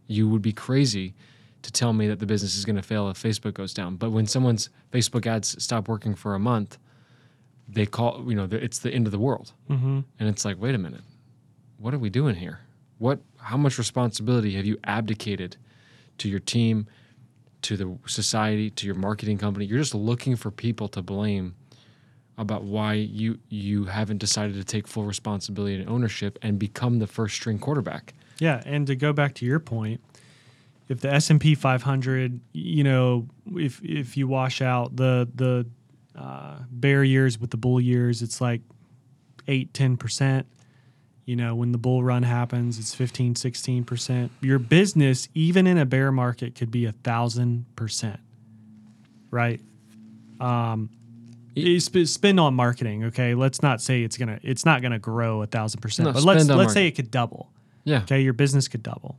You 0.08 0.28
would 0.28 0.42
be 0.42 0.52
crazy 0.52 1.14
to 1.62 1.72
tell 1.72 1.94
me 1.94 2.06
that 2.08 2.18
the 2.18 2.26
business 2.26 2.54
is 2.58 2.66
going 2.66 2.76
to 2.76 2.82
fail 2.82 3.08
if 3.08 3.22
Facebook 3.22 3.54
goes 3.54 3.72
down. 3.72 3.96
But 3.96 4.10
when 4.10 4.26
someone's 4.26 4.68
Facebook 4.92 5.26
ads 5.26 5.56
stop 5.64 5.88
working 5.88 6.14
for 6.14 6.34
a 6.34 6.38
month, 6.38 6.76
they 7.66 7.86
call, 7.86 8.22
you 8.28 8.34
know, 8.34 8.46
it's 8.52 8.78
the 8.80 8.90
end 8.92 9.06
of 9.06 9.12
the 9.12 9.18
world. 9.18 9.52
Mm-hmm. 9.70 10.00
And 10.18 10.28
it's 10.28 10.44
like, 10.44 10.60
wait 10.60 10.74
a 10.74 10.78
minute. 10.78 11.00
What 11.78 11.94
are 11.94 11.98
we 11.98 12.10
doing 12.10 12.34
here? 12.34 12.60
What 12.98 13.20
how 13.38 13.56
much 13.56 13.78
responsibility 13.78 14.52
have 14.56 14.66
you 14.66 14.76
abdicated 14.84 15.56
to 16.18 16.28
your 16.28 16.40
team, 16.40 16.86
to 17.62 17.76
the 17.78 17.98
society, 18.06 18.68
to 18.70 18.86
your 18.86 18.96
marketing 18.96 19.38
company? 19.38 19.64
You're 19.64 19.78
just 19.78 19.94
looking 19.94 20.36
for 20.36 20.50
people 20.50 20.88
to 20.88 21.00
blame 21.00 21.54
about 22.38 22.64
why 22.64 22.94
you 22.94 23.38
you 23.48 23.84
haven't 23.84 24.18
decided 24.18 24.54
to 24.56 24.64
take 24.64 24.86
full 24.86 25.04
responsibility 25.04 25.74
and 25.74 25.88
ownership 25.88 26.38
and 26.42 26.58
become 26.58 26.98
the 26.98 27.06
first 27.06 27.34
string 27.34 27.58
quarterback. 27.58 28.14
Yeah, 28.38 28.62
and 28.66 28.86
to 28.88 28.96
go 28.96 29.12
back 29.12 29.34
to 29.36 29.46
your 29.46 29.58
point, 29.58 30.00
if 30.88 31.00
the 31.00 31.12
S 31.12 31.30
and 31.30 31.40
P 31.40 31.54
500, 31.54 32.40
you 32.52 32.84
know, 32.84 33.26
if 33.54 33.82
if 33.82 34.16
you 34.16 34.28
wash 34.28 34.60
out 34.60 34.96
the 34.96 35.28
the 35.34 35.66
uh, 36.14 36.58
bear 36.70 37.02
years 37.04 37.38
with 37.40 37.50
the 37.50 37.56
bull 37.56 37.80
years, 37.80 38.22
it's 38.22 38.40
like 38.40 38.60
eight, 39.48 39.72
10 39.74 39.96
percent. 39.96 40.46
You 41.24 41.34
know, 41.34 41.56
when 41.56 41.72
the 41.72 41.78
bull 41.78 42.04
run 42.04 42.22
happens, 42.22 42.78
it's 42.78 42.94
15, 42.94 43.34
16 43.34 43.84
percent. 43.84 44.32
Your 44.42 44.58
business, 44.58 45.28
even 45.34 45.66
in 45.66 45.78
a 45.78 45.86
bear 45.86 46.12
market, 46.12 46.54
could 46.54 46.70
be 46.70 46.84
a 46.84 46.92
thousand 46.92 47.66
percent, 47.74 48.20
right? 49.30 49.60
Um, 50.38 50.90
you 51.56 51.80
sp- 51.80 52.06
spend 52.06 52.38
on 52.38 52.54
marketing. 52.54 53.04
Okay, 53.04 53.34
let's 53.34 53.62
not 53.62 53.80
say 53.80 54.02
it's 54.02 54.16
gonna, 54.16 54.38
it's 54.42 54.64
not 54.64 54.82
gonna 54.82 54.98
grow 54.98 55.42
a 55.42 55.46
thousand 55.46 55.80
percent, 55.80 56.06
No, 56.06 56.12
but 56.12 56.22
let's 56.22 56.46
let's 56.48 56.72
say 56.72 56.86
it 56.86 56.92
could 56.92 57.10
double. 57.10 57.50
Yeah. 57.84 58.02
Okay, 58.02 58.20
your 58.20 58.32
business 58.32 58.68
could 58.68 58.82
double. 58.82 59.18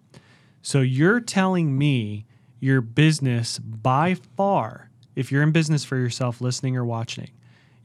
So 0.61 0.81
you're 0.81 1.19
telling 1.19 1.77
me 1.77 2.25
your 2.59 2.81
business 2.81 3.59
by 3.59 4.15
far, 4.35 4.89
if 5.15 5.31
you're 5.31 5.43
in 5.43 5.51
business 5.51 5.83
for 5.83 5.97
yourself 5.97 6.41
listening 6.41 6.75
or 6.77 6.85
watching, 6.85 7.31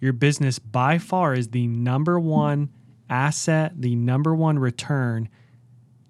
your 0.01 0.13
business 0.13 0.59
by 0.59 0.99
far 0.99 1.35
is 1.35 1.49
the 1.49 1.67
number 1.67 2.19
one 2.19 2.71
asset, 3.09 3.73
the 3.77 3.95
number 3.95 4.35
one 4.35 4.59
return 4.59 5.29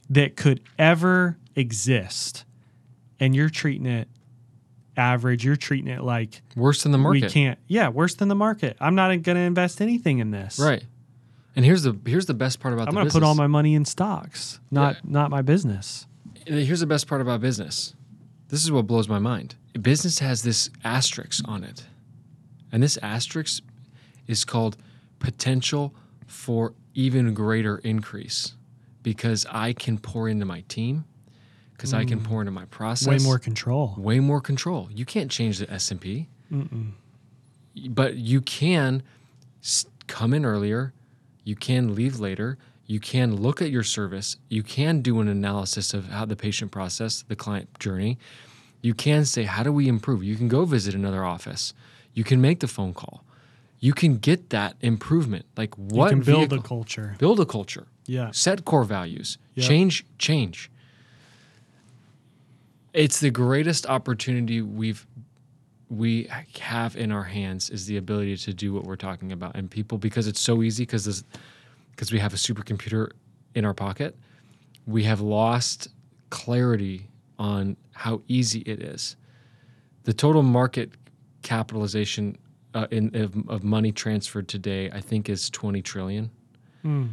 that 0.09 0.37
could 0.37 0.61
ever 0.79 1.37
exist. 1.55 2.45
And 3.21 3.37
you're 3.37 3.51
treating 3.51 3.87
it 3.87 4.09
average, 4.97 5.45
you're 5.45 5.57
treating 5.57 5.89
it 5.89 6.03
like 6.03 6.43
Worse 6.57 6.83
than 6.83 6.93
the 6.93 6.99
market. 6.99 7.23
we 7.23 7.29
can't. 7.31 7.59
Yeah, 7.67 7.89
worse 7.89 8.15
than 8.15 8.29
the 8.29 8.35
market. 8.35 8.77
I'm 8.81 8.95
not 8.95 9.09
going 9.09 9.37
to 9.37 9.43
invest 9.43 9.81
anything 9.81 10.19
in 10.19 10.31
this. 10.31 10.59
Right. 10.59 10.85
And 11.55 11.65
here's 11.65 11.83
the 11.83 11.97
here's 12.07 12.27
the 12.27 12.35
best 12.35 12.61
part 12.61 12.73
about 12.75 12.89
I'm 12.89 12.95
going 12.95 13.07
to 13.07 13.13
put 13.13 13.23
all 13.23 13.35
my 13.35 13.47
money 13.47 13.75
in 13.75 13.85
stocks, 13.85 14.59
not 14.71 15.07
not 15.09 15.31
my 15.31 15.43
business. 15.43 16.07
here's 16.47 16.81
the 16.81 16.87
best 16.87 17.07
part 17.07 17.21
about 17.21 17.41
business. 17.41 17.95
This 18.49 18.65
is 18.65 18.73
what 18.73 18.87
blows 18.87 19.09
my 19.09 19.19
mind. 19.19 19.55
Business 19.81 20.19
has 20.19 20.43
this 20.43 20.71
asterisk 20.85 21.47
on 21.47 21.65
it. 21.65 21.87
And 22.71 22.83
this 22.83 22.99
asterisk 23.03 23.63
is 24.27 24.45
called 24.45 24.77
potential 25.19 25.95
for 26.27 26.75
even 26.95 27.35
greater 27.35 27.79
increase 27.79 28.55
because 29.03 29.47
I 29.51 29.73
can 29.73 29.99
pour 29.99 30.29
into 30.29 30.45
my 30.47 30.63
team, 30.69 31.05
because 31.83 31.93
I 31.93 32.05
can 32.05 32.21
mm. 32.21 32.25
pour 32.25 32.41
into 32.41 32.53
my 32.53 32.67
process. 32.67 33.09
Way 33.09 33.19
more 33.19 33.41
control. 33.41 33.97
way 33.99 34.21
more 34.21 34.41
control. 34.41 34.89
You 34.93 35.05
can't 35.05 35.29
change 35.29 35.59
the 35.59 35.69
S&P, 35.69 36.29
but 37.89 38.15
you 38.15 38.41
can 38.41 39.03
come 40.07 40.33
in 40.33 40.45
earlier, 40.45 40.93
you 41.43 41.57
can 41.57 41.97
leave 41.97 42.21
later, 42.21 42.57
you 42.87 43.01
can 43.01 43.35
look 43.35 43.61
at 43.61 43.71
your 43.71 43.83
service, 43.83 44.37
you 44.49 44.63
can 44.63 45.03
do 45.03 45.21
an 45.21 45.27
analysis 45.27 45.93
of 45.93 46.07
how 46.11 46.25
the 46.25 46.37
patient 46.37 46.71
process, 46.71 47.25
the 47.27 47.35
client 47.35 47.69
journey. 47.81 48.17
You 48.81 48.95
can 48.95 49.25
say, 49.25 49.43
how 49.43 49.65
do 49.65 49.73
we 49.73 49.89
improve? 49.89 50.23
You 50.23 50.37
can 50.37 50.47
go 50.47 50.65
visit 50.65 50.95
another 50.95 51.25
office. 51.25 51.75
You 52.15 52.23
can 52.23 52.41
make 52.41 52.61
the 52.61 52.69
phone 52.69 52.95
call. 52.95 53.25
You 53.81 53.93
can 53.93 54.19
get 54.19 54.51
that 54.51 54.77
improvement. 54.81 55.47
Like 55.57 55.75
what 55.77 56.11
you 56.13 56.17
can 56.17 56.21
build 56.21 56.51
vehicle- 56.51 56.59
a 56.59 56.63
culture. 56.63 57.17
build 57.19 57.41
a 57.41 57.47
culture, 57.47 57.87
Yeah. 58.07 58.31
set 58.31 58.65
core 58.65 58.85
values, 58.85 59.39
Yep. 59.57 59.67
change, 59.69 60.05
change. 60.19 60.71
It's 62.93 63.21
the 63.21 63.31
greatest 63.31 63.87
opportunity 63.87 64.63
we've 64.63 65.07
we 65.89 66.27
have 66.59 66.97
in 66.97 67.13
our 67.13 67.23
hands 67.23 67.69
is 67.69 67.87
the 67.87 67.99
ability 67.99 68.35
to 68.39 68.55
do 68.55 68.73
what 68.73 68.85
we're 68.85 68.97
talking 68.97 69.33
about, 69.33 69.55
and 69.57 69.71
people 69.71 69.99
because 69.99 70.27
it's 70.27 70.41
so 70.41 70.63
easy 70.63 70.85
because 70.85 71.25
because 71.91 72.13
we 72.13 72.19
have 72.19 72.33
a 72.33 72.37
supercomputer 72.37 73.11
in 73.55 73.65
our 73.65 73.75
pocket, 73.75 74.17
we 74.87 75.05
have 75.05 75.21
lost 75.21 75.89
clarity 76.31 77.09
on 77.39 77.77
how 77.93 78.23
easy 78.29 78.61
it 78.61 78.81
is. 78.83 79.17
The 80.05 80.13
total 80.13 80.43
market 80.43 80.93
capitalization 81.43 82.39
uh, 82.75 82.87
in 82.91 83.15
of, 83.15 83.37
of 83.49 83.63
money 83.63 83.93
transferred 83.93 84.49
today, 84.49 84.91
I 84.91 85.01
think, 85.01 85.29
is 85.29 85.51
twenty 85.51 85.83
trillion. 85.83 86.31
Mm. 86.85 87.11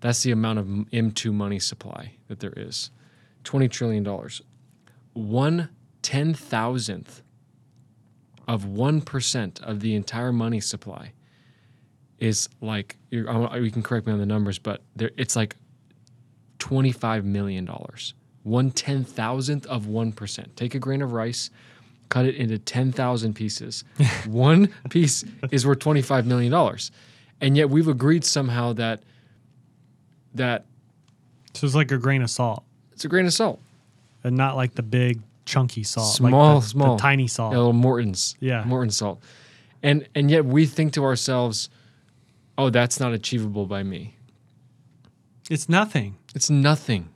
That's 0.00 0.22
the 0.22 0.30
amount 0.30 0.58
of 0.58 0.66
M2 0.66 1.32
money 1.32 1.58
supply 1.58 2.12
that 2.28 2.40
there 2.40 2.52
is. 2.56 2.90
$20 3.44 3.70
trillion. 3.70 4.04
One 5.16 5.70
ten 6.02 6.34
thousandth 6.34 7.22
of 8.46 8.64
1% 8.64 9.62
of 9.62 9.80
the 9.80 9.94
entire 9.94 10.32
money 10.32 10.60
supply 10.60 11.12
is 12.18 12.48
like, 12.60 12.96
you're, 13.10 13.58
you 13.58 13.70
can 13.70 13.82
correct 13.82 14.06
me 14.06 14.12
on 14.12 14.20
the 14.20 14.26
numbers, 14.26 14.58
but 14.58 14.82
there, 14.94 15.10
it's 15.16 15.34
like 15.34 15.56
$25 16.58 17.24
million. 17.24 17.68
One 18.44 18.70
ten 18.70 19.04
thousandth 19.04 19.66
of 19.66 19.86
1%. 19.86 20.46
Take 20.54 20.74
a 20.74 20.78
grain 20.78 21.02
of 21.02 21.12
rice, 21.12 21.50
cut 22.08 22.26
it 22.26 22.36
into 22.36 22.58
10,000 22.58 23.34
pieces. 23.34 23.84
One 24.26 24.72
piece 24.90 25.24
is 25.50 25.66
worth 25.66 25.80
$25 25.80 26.24
million. 26.26 26.78
And 27.40 27.56
yet 27.56 27.68
we've 27.68 27.88
agreed 27.88 28.24
somehow 28.24 28.74
that 28.74 29.02
that 30.34 30.66
So 31.54 31.66
it's 31.66 31.74
like 31.74 31.90
a 31.90 31.96
grain 31.96 32.22
of 32.22 32.30
salt, 32.30 32.62
it's 32.92 33.04
a 33.04 33.08
grain 33.08 33.26
of 33.26 33.32
salt. 33.32 33.60
And 34.26 34.36
not 34.36 34.56
like 34.56 34.74
the 34.74 34.82
big 34.82 35.22
chunky 35.44 35.84
salt. 35.84 36.14
Small, 36.14 36.54
like 36.56 36.62
the, 36.64 36.68
small. 36.68 36.96
the 36.96 37.02
tiny 37.02 37.28
salt. 37.28 37.54
A 37.54 37.56
little 37.56 37.72
Morton's. 37.72 38.36
Yeah. 38.40 38.64
Morton 38.64 38.90
salt. 38.90 39.22
And 39.82 40.06
and 40.14 40.30
yet 40.30 40.44
we 40.44 40.66
think 40.66 40.92
to 40.94 41.04
ourselves, 41.04 41.70
oh, 42.58 42.70
that's 42.70 42.98
not 42.98 43.12
achievable 43.12 43.66
by 43.66 43.82
me. 43.82 44.16
It's 45.48 45.68
nothing. 45.68 46.18
It's 46.34 46.50
nothing. 46.50 47.10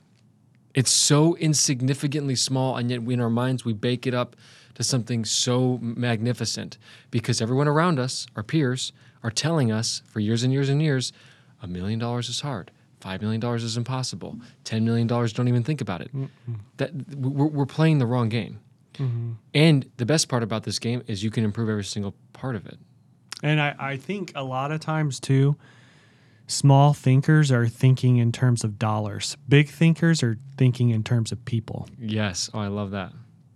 It's 0.73 0.91
so 0.91 1.35
insignificantly 1.35 2.35
small, 2.35 2.77
and 2.77 2.89
yet 2.89 3.03
we, 3.03 3.13
in 3.13 3.19
our 3.19 3.29
minds 3.29 3.65
we 3.65 3.73
bake 3.73 4.07
it 4.07 4.13
up 4.13 4.37
to 4.75 4.83
something 4.83 5.25
so 5.25 5.77
magnificent 5.81 6.77
because 7.11 7.41
everyone 7.41 7.67
around 7.67 7.99
us, 7.99 8.25
our 8.37 8.43
peers, 8.43 8.93
are 9.21 9.31
telling 9.31 9.69
us 9.69 10.01
for 10.07 10.21
years 10.21 10.43
and 10.43 10.53
years 10.53 10.69
and 10.69 10.81
years, 10.81 11.11
a 11.61 11.67
million 11.67 11.99
dollars 11.99 12.29
is 12.29 12.39
hard. 12.39 12.71
Five 13.01 13.21
million 13.21 13.41
dollars 13.41 13.63
is 13.63 13.77
impossible. 13.77 14.39
Ten 14.63 14.85
million 14.85 15.07
dollars, 15.07 15.33
don't 15.33 15.47
even 15.47 15.63
think 15.63 15.81
about 15.81 16.01
it. 16.01 16.11
That 16.77 16.91
we're, 17.15 17.47
we're 17.47 17.65
playing 17.65 17.97
the 17.97 18.05
wrong 18.05 18.29
game. 18.29 18.59
And 19.55 19.89
the 19.97 20.05
best 20.05 20.29
part 20.29 20.43
about 20.43 20.63
this 20.63 20.77
game 20.77 21.01
is 21.07 21.23
you 21.23 21.31
can 21.31 21.43
improve 21.43 21.69
every 21.69 21.83
single 21.83 22.13
part 22.33 22.55
of 22.55 22.67
it. 22.67 22.77
And 23.41 23.59
I, 23.59 23.75
I 23.79 23.97
think 23.97 24.31
a 24.35 24.43
lot 24.43 24.71
of 24.71 24.79
times 24.79 25.19
too, 25.19 25.55
small 26.45 26.93
thinkers 26.93 27.51
are 27.51 27.67
thinking 27.67 28.17
in 28.17 28.31
terms 28.31 28.63
of 28.63 28.77
dollars. 28.77 29.35
Big 29.49 29.69
thinkers 29.69 30.21
are 30.21 30.37
thinking 30.55 30.91
in 30.91 31.03
terms 31.03 31.31
of 31.31 31.43
people. 31.45 31.87
Yes. 31.97 32.51
Oh, 32.53 32.59
I 32.59 32.67
love 32.67 32.91
that. 32.91 33.11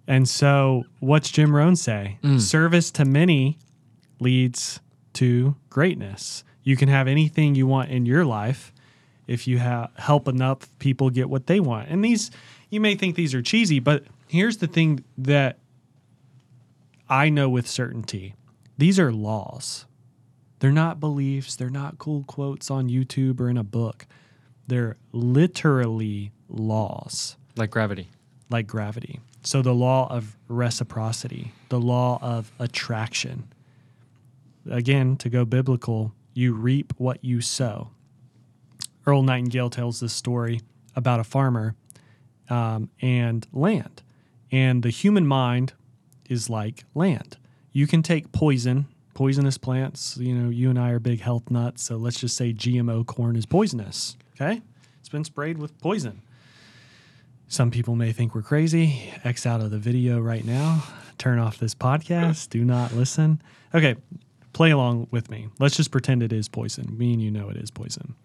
And 0.08 0.28
so, 0.28 0.86
what's 1.00 1.30
Jim 1.30 1.56
Rohn 1.56 1.76
say? 1.76 2.18
Mm. 2.24 2.40
Service 2.40 2.92
to 2.92 3.06
many 3.06 3.58
leads 4.20 4.80
to 5.14 5.56
greatness. 5.70 6.44
You 6.64 6.76
can 6.76 6.90
have 6.90 7.08
anything 7.08 7.56
you 7.56 7.68
want 7.68 7.92
in 7.92 8.06
your 8.06 8.26
life 8.26 8.72
if 9.28 9.48
you 9.48 9.60
ha- 9.60 9.90
help 9.98 10.28
enough 10.28 10.70
people 10.80 11.10
get 11.10 11.30
what 11.30 11.48
they 11.48 11.60
want. 11.60 11.90
And 11.90 12.04
these, 12.04 12.32
you 12.70 12.80
may 12.80 12.96
think 12.96 13.16
these 13.16 13.34
are 13.34 13.42
cheesy, 13.42 13.80
but 13.80 14.04
here's 14.28 14.58
the 14.58 14.68
thing 14.68 15.04
that 15.18 15.58
I 17.10 17.30
know 17.30 17.50
with 17.50 17.68
certainty 17.68 18.36
these 18.78 19.00
are 19.00 19.12
laws. 19.12 19.86
They're 20.60 20.72
not 20.72 21.00
beliefs, 21.00 21.56
they're 21.56 21.70
not 21.70 21.98
cool 21.98 22.24
quotes 22.24 22.72
on 22.72 22.90
YouTube 22.90 23.40
or 23.40 23.50
in 23.50 23.58
a 23.58 23.64
book. 23.64 24.06
They're 24.68 24.98
literally 25.12 26.32
laws 26.50 27.38
Like 27.56 27.70
gravity. 27.72 28.08
like 28.50 28.66
gravity. 28.68 29.20
So 29.44 29.62
the 29.62 29.74
law 29.76 30.08
of 30.10 30.36
reciprocity, 30.48 31.52
the 31.70 31.80
law 31.80 32.18
of 32.22 32.52
attraction. 32.60 33.48
again, 34.70 35.16
to 35.18 35.30
go 35.30 35.46
biblical, 35.46 36.12
you 36.34 36.54
reap 36.54 36.94
what 36.98 37.24
you 37.24 37.42
sow. 37.42 37.92
Earl 39.06 39.24
Nightingale 39.24 39.70
tells 39.70 40.00
this 40.00 40.14
story 40.14 40.62
about 40.96 41.20
a 41.20 41.24
farmer 41.24 41.76
um, 42.50 42.90
and 43.02 43.46
land. 43.54 44.02
And 44.52 44.84
the 44.84 44.90
human 44.90 45.28
mind 45.28 45.74
is 46.30 46.50
like 46.50 46.84
land. 46.94 47.38
You 47.72 47.88
can 47.88 48.02
take 48.02 48.32
poison, 48.32 48.88
poisonous 49.14 49.58
plants. 49.58 50.18
You 50.18 50.34
know, 50.34 50.50
you 50.50 50.70
and 50.70 50.80
I 50.80 50.92
are 50.92 51.00
big 51.00 51.22
health 51.22 51.52
nuts. 51.52 51.84
So 51.84 51.98
let's 51.98 52.20
just 52.20 52.38
say 52.38 52.54
GMO 52.54 53.06
corn 53.06 53.36
is 53.36 53.46
poisonous. 53.46 54.18
Okay. 54.36 54.62
It's 55.00 55.10
been 55.10 55.24
sprayed 55.24 55.58
with 55.58 55.78
poison. 55.80 56.22
Some 57.48 57.70
people 57.70 57.96
may 57.96 58.12
think 58.12 58.34
we're 58.34 58.42
crazy. 58.42 59.12
X 59.24 59.46
out 59.46 59.62
of 59.62 59.72
the 59.72 59.78
video 59.78 60.20
right 60.20 60.44
now. 60.44 60.84
Turn 61.18 61.38
off 61.38 61.58
this 61.58 61.76
podcast. 61.76 62.50
Do 62.50 62.66
not 62.66 62.94
listen. 62.94 63.42
Okay. 63.74 63.96
Play 64.54 64.72
along 64.72 65.08
with 65.12 65.30
me. 65.30 65.50
Let's 65.60 65.76
just 65.76 65.92
pretend 65.92 66.24
it 66.24 66.34
is 66.34 66.48
poison. 66.48 66.98
Me 66.98 67.14
and 67.14 67.22
you 67.22 67.30
know 67.30 67.50
it 67.50 67.58
is 67.58 67.70
poison. 67.70 68.16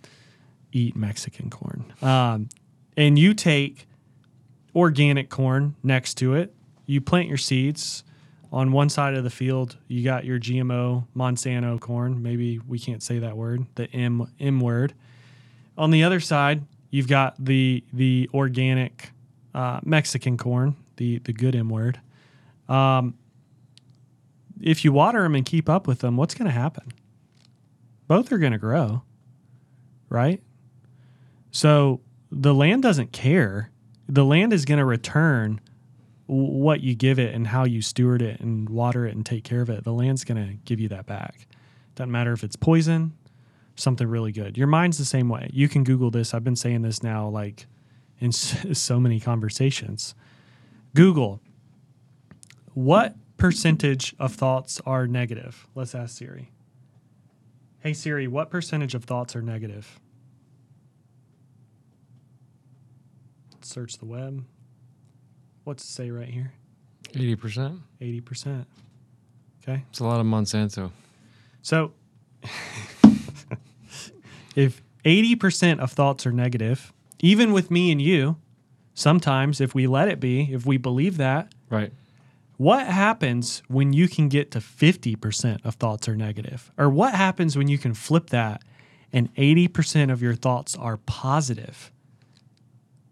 Eat 0.72 0.96
Mexican 0.96 1.50
corn. 1.50 1.92
Um, 2.02 2.48
and 2.96 3.18
you 3.18 3.34
take 3.34 3.86
organic 4.74 5.30
corn 5.30 5.74
next 5.82 6.14
to 6.14 6.34
it. 6.34 6.54
You 6.86 7.00
plant 7.00 7.28
your 7.28 7.38
seeds 7.38 8.04
on 8.52 8.72
one 8.72 8.88
side 8.88 9.14
of 9.14 9.24
the 9.24 9.30
field. 9.30 9.76
You 9.88 10.02
got 10.02 10.24
your 10.24 10.38
GMO 10.38 11.06
Monsanto 11.16 11.78
corn. 11.80 12.22
Maybe 12.22 12.58
we 12.58 12.78
can't 12.78 13.02
say 13.02 13.18
that 13.20 13.36
word, 13.36 13.66
the 13.76 13.90
M 13.92 14.26
M 14.40 14.60
word. 14.60 14.94
On 15.78 15.90
the 15.90 16.04
other 16.04 16.20
side, 16.20 16.64
you've 16.90 17.08
got 17.08 17.42
the 17.42 17.84
the 17.92 18.28
organic 18.34 19.12
uh, 19.54 19.80
Mexican 19.84 20.36
corn, 20.36 20.76
the 20.96 21.18
the 21.20 21.32
good 21.32 21.54
M 21.54 21.68
word. 21.68 22.00
Um, 22.68 23.14
if 24.60 24.84
you 24.84 24.92
water 24.92 25.22
them 25.22 25.34
and 25.34 25.44
keep 25.44 25.68
up 25.68 25.86
with 25.86 26.00
them, 26.00 26.16
what's 26.16 26.34
going 26.34 26.46
to 26.46 26.52
happen? 26.52 26.92
Both 28.06 28.30
are 28.32 28.38
going 28.38 28.52
to 28.52 28.58
grow, 28.58 29.02
right? 30.08 30.42
So 31.50 32.00
the 32.30 32.54
land 32.54 32.82
doesn't 32.82 33.12
care. 33.12 33.70
The 34.08 34.24
land 34.24 34.52
is 34.52 34.64
going 34.64 34.78
to 34.78 34.84
return 34.84 35.60
what 36.26 36.80
you 36.80 36.94
give 36.94 37.18
it 37.18 37.34
and 37.34 37.48
how 37.48 37.64
you 37.64 37.82
steward 37.82 38.22
it 38.22 38.40
and 38.40 38.68
water 38.68 39.06
it 39.06 39.16
and 39.16 39.26
take 39.26 39.42
care 39.42 39.62
of 39.62 39.70
it. 39.70 39.84
The 39.84 39.92
land's 39.92 40.24
going 40.24 40.46
to 40.46 40.54
give 40.64 40.78
you 40.78 40.88
that 40.88 41.06
back. 41.06 41.46
Doesn't 41.96 42.10
matter 42.10 42.32
if 42.32 42.44
it's 42.44 42.56
poison, 42.56 43.12
something 43.74 44.06
really 44.06 44.30
good. 44.30 44.56
Your 44.56 44.68
mind's 44.68 44.98
the 44.98 45.04
same 45.04 45.28
way. 45.28 45.50
You 45.52 45.68
can 45.68 45.82
Google 45.82 46.10
this. 46.10 46.32
I've 46.32 46.44
been 46.44 46.56
saying 46.56 46.82
this 46.82 47.02
now 47.02 47.28
like 47.28 47.66
in 48.20 48.32
so 48.32 49.00
many 49.00 49.18
conversations. 49.20 50.14
Google 50.94 51.40
what 52.74 53.14
percentage 53.36 54.14
of 54.18 54.34
thoughts 54.34 54.80
are 54.86 55.06
negative? 55.06 55.66
Let's 55.74 55.94
ask 55.94 56.16
Siri. 56.16 56.50
Hey 57.80 57.92
Siri, 57.92 58.26
what 58.26 58.50
percentage 58.50 58.94
of 58.94 59.04
thoughts 59.04 59.36
are 59.36 59.42
negative? 59.42 59.99
Search 63.62 63.98
the 63.98 64.06
web. 64.06 64.44
What's 65.64 65.84
it 65.84 65.88
say 65.88 66.10
right 66.10 66.28
here? 66.28 66.52
Eighty 67.14 67.34
percent. 67.36 67.80
80%. 68.00 68.64
Okay. 69.62 69.84
It's 69.90 69.98
a 70.00 70.04
lot 70.04 70.20
of 70.20 70.26
Monsanto. 70.26 70.90
So 71.62 71.92
if 74.56 74.82
80% 75.04 75.78
of 75.80 75.92
thoughts 75.92 76.26
are 76.26 76.32
negative, 76.32 76.92
even 77.20 77.52
with 77.52 77.70
me 77.70 77.90
and 77.92 78.00
you, 78.00 78.36
sometimes 78.94 79.60
if 79.60 79.74
we 79.74 79.86
let 79.86 80.08
it 80.08 80.18
be, 80.20 80.52
if 80.52 80.64
we 80.66 80.76
believe 80.78 81.16
that, 81.18 81.52
Right. 81.68 81.92
what 82.56 82.86
happens 82.86 83.62
when 83.68 83.92
you 83.92 84.08
can 84.08 84.28
get 84.28 84.50
to 84.52 84.58
50% 84.60 85.64
of 85.64 85.74
thoughts 85.74 86.08
are 86.08 86.16
negative? 86.16 86.70
Or 86.78 86.88
what 86.88 87.14
happens 87.14 87.56
when 87.56 87.68
you 87.68 87.78
can 87.78 87.92
flip 87.94 88.30
that 88.30 88.62
and 89.12 89.32
80% 89.34 90.10
of 90.10 90.22
your 90.22 90.34
thoughts 90.34 90.74
are 90.76 90.96
positive? 90.98 91.90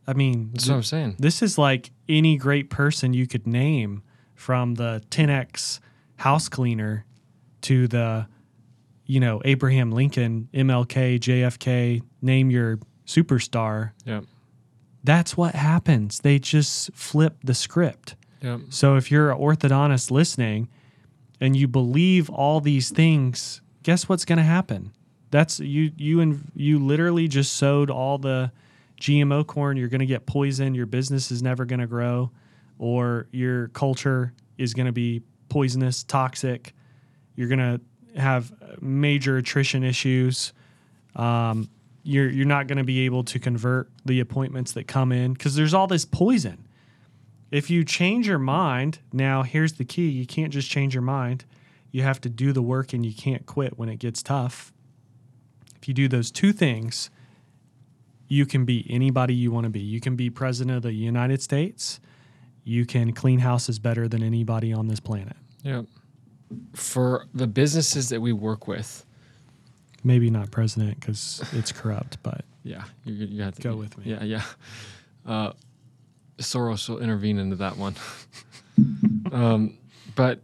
I 0.09 0.15
mean, 0.15 0.51
That's 0.55 0.69
what 0.69 0.75
I'm 0.77 0.83
saying. 0.83 1.17
this 1.19 1.43
is 1.43 1.59
like 1.59 1.91
any 2.09 2.37
great 2.39 2.71
person 2.71 3.13
you 3.13 3.27
could 3.27 3.47
name 3.47 4.03
from 4.35 4.75
the 4.75 5.03
10x 5.11 5.81
house 6.17 6.49
cleaner 6.49 7.05
to 7.63 7.87
the 7.87 8.27
you 9.05 9.21
know 9.21 9.41
Abraham 9.45 9.93
Lincoln, 9.93 10.49
MLK, 10.55 11.19
JFK, 11.21 12.03
name 12.23 12.51
your 12.51 12.79
superstar. 13.07 13.93
Yep. 14.07 14.25
That's 15.05 15.37
what 15.37 15.55
happens. 15.55 16.21
They 16.21 16.39
just 16.39 16.93
flip 16.95 17.37
the 17.45 17.55
script. 17.55 18.17
Yep. 18.43 18.61
So 18.71 18.97
if 18.97 19.11
you're 19.11 19.31
an 19.31 19.39
orthodontist 19.39 20.11
listening 20.11 20.69
and 21.41 21.57
you 21.57 21.69
believe 21.69 22.29
all 22.31 22.61
these 22.61 22.91
things, 22.91 23.61
guess 23.83 24.09
what's 24.09 24.25
going 24.25 24.39
to 24.39 24.43
happen? 24.45 24.93
That's 25.31 25.61
you 25.61 25.93
you 25.97 26.21
and 26.21 26.51
you 26.55 26.79
literally 26.79 27.29
just 27.29 27.53
sowed 27.55 27.91
all 27.91 28.17
the 28.19 28.51
GMO 29.01 29.47
corn. 29.47 29.77
You're 29.77 29.89
going 29.89 30.01
to 30.01 30.07
get 30.07 30.27
poisoned. 30.27 30.77
Your 30.77 30.87
business 30.87 31.31
is 31.31 31.43
never 31.43 31.65
going 31.65 31.81
to 31.81 31.87
grow, 31.87 32.31
or 32.79 33.29
your 33.33 33.69
culture 33.69 34.33
is 34.57 34.75
going 34.75 34.87
to 34.87 34.93
be 34.93 35.23
poisonous, 35.49 36.03
toxic. 36.03 36.75
You're 37.37 37.49
going 37.49 37.59
to 37.59 37.81
have 38.21 38.53
major 38.81 39.37
attrition 39.37 39.85
issues. 39.85 40.53
Um, 41.15 41.69
you're 42.03 42.31
you're 42.31 42.47
not 42.47 42.67
going 42.67 42.79
to 42.79 42.85
be 42.85 43.01
able 43.01 43.25
to 43.25 43.39
convert 43.39 43.91
the 44.05 44.21
appointments 44.21 44.73
that 44.73 44.87
come 44.87 45.13
in 45.13 45.33
because 45.33 45.55
there's 45.55 45.75
all 45.75 45.87
this 45.87 46.05
poison. 46.05 46.67
If 47.51 47.71
you 47.71 47.85
change 47.85 48.27
your 48.27 48.39
mind, 48.39 48.99
now 49.13 49.43
here's 49.43 49.75
the 49.75 49.85
key: 49.85 50.09
you 50.09 50.27
can't 50.27 50.53
just 50.53 50.71
change 50.71 50.95
your 50.95 51.03
mind. 51.03 51.45
You 51.91 52.03
have 52.03 52.21
to 52.23 52.29
do 52.29 52.53
the 52.53 52.63
work, 52.63 52.93
and 52.93 53.05
you 53.05 53.15
can't 53.15 53.47
quit 53.47 53.79
when 53.79 53.89
it 53.89 53.97
gets 53.99 54.23
tough. 54.23 54.73
If 55.81 55.89
you 55.89 55.95
do 55.95 56.09
those 56.09 56.31
two 56.31 56.53
things, 56.53 57.11
you 58.29 58.47
can 58.47 58.65
be 58.65 58.87
anybody 58.89 59.35
you 59.35 59.51
want 59.51 59.65
to 59.65 59.71
be. 59.71 59.81
You 59.81 60.01
can 60.01 60.17
be 60.17 60.31
president 60.31 60.77
of 60.77 60.83
the 60.83 60.93
United 60.93 61.43
States. 61.43 62.01
You 62.65 62.85
can 62.87 63.13
clean 63.13 63.41
houses 63.41 63.79
better 63.79 64.07
than 64.09 64.23
anybody 64.23 64.73
on 64.73 64.89
this 64.89 65.01
planet. 65.01 65.37
Yep. 65.63 65.87
For 66.75 67.27
the 67.35 67.47
businesses 67.47 68.11
that 68.11 68.21
we 68.21 68.33
work 68.33 68.69
with, 68.69 69.05
Maybe 70.05 70.31
not 70.31 70.51
president 70.51 71.01
because 71.01 71.43
it's 71.53 71.73
corrupt, 71.73 72.23
but 72.23 72.45
yeah, 72.63 72.85
you, 73.05 73.27
you 73.27 73.43
have 73.43 73.57
to 73.57 73.63
Go 73.63 73.77
with 73.77 73.99
me. 73.99 74.05
Yeah, 74.07 74.23
yeah. 74.23 74.43
Uh, 75.27 75.53
Soros 76.39 76.89
will 76.89 77.01
intervene 77.01 77.39
into 77.39 77.57
that 77.57 77.77
one. 77.77 77.97
um, 79.33 79.77
but 80.15 80.41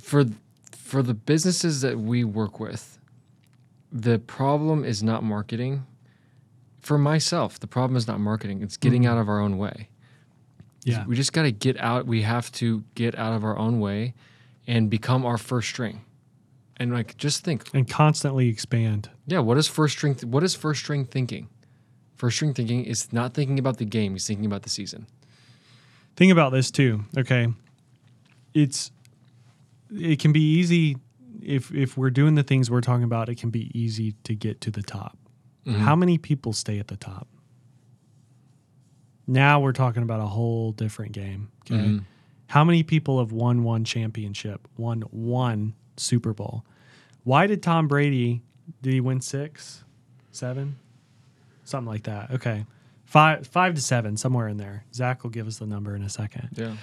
for 0.00 0.24
for 0.72 1.02
the 1.02 1.14
businesses 1.14 1.82
that 1.82 1.98
we 1.98 2.24
work 2.24 2.58
with, 2.58 2.98
the 3.92 4.18
problem 4.18 4.84
is 4.84 5.02
not 5.02 5.22
marketing. 5.22 5.86
For 6.88 6.96
myself, 6.96 7.60
the 7.60 7.66
problem 7.66 7.98
is 7.98 8.06
not 8.06 8.18
marketing; 8.18 8.62
it's 8.62 8.78
getting 8.78 9.02
Mhm. 9.02 9.08
out 9.10 9.18
of 9.18 9.28
our 9.28 9.40
own 9.40 9.58
way. 9.58 9.90
yeah, 10.84 11.04
We 11.06 11.16
just 11.16 11.34
got 11.34 11.42
to 11.42 11.52
get 11.52 11.76
out. 11.78 12.06
We 12.06 12.22
have 12.22 12.50
to 12.52 12.82
get 12.94 13.14
out 13.18 13.34
of 13.34 13.44
our 13.44 13.58
own 13.58 13.78
way 13.78 14.14
and 14.66 14.88
become 14.88 15.26
our 15.26 15.36
first 15.36 15.68
string. 15.68 16.00
And 16.78 16.90
like, 16.90 17.18
just 17.18 17.44
think, 17.44 17.64
and 17.74 17.86
constantly 17.86 18.48
expand. 18.48 19.10
yeah, 19.26 19.40
what 19.40 19.58
is 19.58 19.68
first 19.68 19.98
string? 19.98 20.14
what 20.24 20.42
is 20.42 20.54
first 20.54 20.80
string 20.80 21.04
thinking? 21.04 21.48
First 22.16 22.36
string 22.38 22.54
thinking 22.54 22.84
is 22.86 23.12
not 23.12 23.34
thinking 23.34 23.58
about 23.58 23.76
the 23.76 23.84
game; 23.84 24.12
he's 24.14 24.26
thinking 24.26 24.46
about 24.46 24.62
the 24.62 24.70
season. 24.70 25.06
Think 26.16 26.32
about 26.32 26.52
this 26.52 26.70
too. 26.70 27.04
Okay, 27.18 27.48
it's 28.54 28.92
it 29.94 30.18
can 30.20 30.32
be 30.32 30.40
easy 30.58 30.96
if 31.42 31.70
if 31.74 31.98
we're 31.98 32.08
doing 32.10 32.34
the 32.34 32.42
things 32.42 32.70
we're 32.70 32.80
talking 32.80 33.04
about. 33.04 33.28
It 33.28 33.34
can 33.34 33.50
be 33.50 33.70
easy 33.78 34.12
to 34.24 34.34
get 34.34 34.62
to 34.62 34.70
the 34.70 34.82
top. 34.82 35.18
Mm-hmm. 35.68 35.80
How 35.80 35.94
many 35.94 36.16
people 36.18 36.52
stay 36.52 36.78
at 36.78 36.88
the 36.88 36.96
top? 36.96 37.28
Now 39.26 39.60
we're 39.60 39.72
talking 39.72 40.02
about 40.02 40.20
a 40.20 40.26
whole 40.26 40.72
different 40.72 41.12
game. 41.12 41.50
Okay. 41.70 41.74
Mhm. 41.76 42.04
How 42.46 42.64
many 42.64 42.82
people 42.82 43.18
have 43.18 43.30
won 43.32 43.62
one 43.62 43.84
championship, 43.84 44.66
won 44.78 45.02
one 45.10 45.74
Super 45.98 46.32
Bowl? 46.32 46.64
Why 47.24 47.46
did 47.46 47.62
Tom 47.62 47.88
Brady, 47.88 48.42
did 48.80 48.94
he 48.94 49.00
win 49.02 49.20
six, 49.20 49.84
seven? 50.30 50.78
Something 51.64 51.88
like 51.92 52.04
that. 52.04 52.30
Okay. 52.30 52.64
Five, 53.04 53.46
five 53.46 53.74
to 53.74 53.80
seven, 53.82 54.16
somewhere 54.16 54.48
in 54.48 54.56
there. 54.56 54.84
Zach 54.94 55.22
will 55.22 55.30
give 55.30 55.46
us 55.46 55.58
the 55.58 55.66
number 55.66 55.94
in 55.94 56.02
a 56.02 56.08
second. 56.08 56.48
Yeah, 56.54 56.76